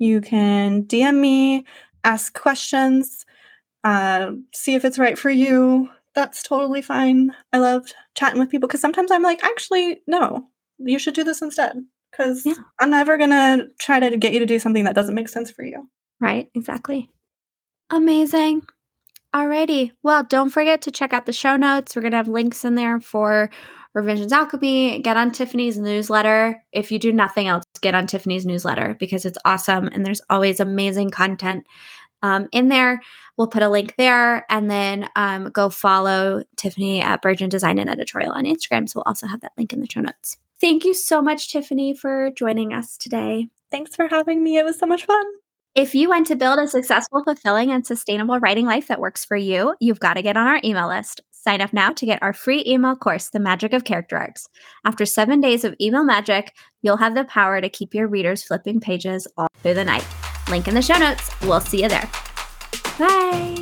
[0.00, 1.64] you can DM me,
[2.02, 3.24] ask questions,
[3.84, 5.88] uh, see if it's right for you.
[6.14, 7.32] That's totally fine.
[7.52, 7.86] I love
[8.16, 10.48] chatting with people because sometimes I'm like, actually, no,
[10.78, 11.76] you should do this instead.
[12.10, 12.54] because yeah.
[12.80, 15.50] I'm never going to try to get you to do something that doesn't make sense
[15.50, 15.88] for you.
[16.20, 17.08] Right, exactly.
[17.90, 18.62] Amazing.
[19.34, 19.92] Alrighty.
[20.02, 21.94] Well, don't forget to check out the show notes.
[21.94, 23.50] We're going to have links in there for
[23.94, 25.00] Revisions Alchemy.
[25.00, 26.62] Get on Tiffany's newsletter.
[26.72, 30.60] If you do nothing else, get on Tiffany's newsletter because it's awesome and there's always
[30.60, 31.66] amazing content
[32.22, 33.00] um, in there.
[33.36, 37.88] We'll put a link there and then um, go follow Tiffany at Burgeon Design and
[37.88, 38.88] Editorial on Instagram.
[38.88, 40.36] So we'll also have that link in the show notes.
[40.60, 43.48] Thank you so much, Tiffany, for joining us today.
[43.70, 44.58] Thanks for having me.
[44.58, 45.24] It was so much fun.
[45.74, 49.36] If you want to build a successful, fulfilling, and sustainable writing life that works for
[49.36, 51.22] you, you've got to get on our email list.
[51.30, 54.48] Sign up now to get our free email course, The Magic of Character Arcs.
[54.84, 56.52] After seven days of email magic,
[56.82, 60.06] you'll have the power to keep your readers flipping pages all through the night.
[60.48, 61.30] Link in the show notes.
[61.42, 62.08] We'll see you there.
[62.98, 63.59] Bye.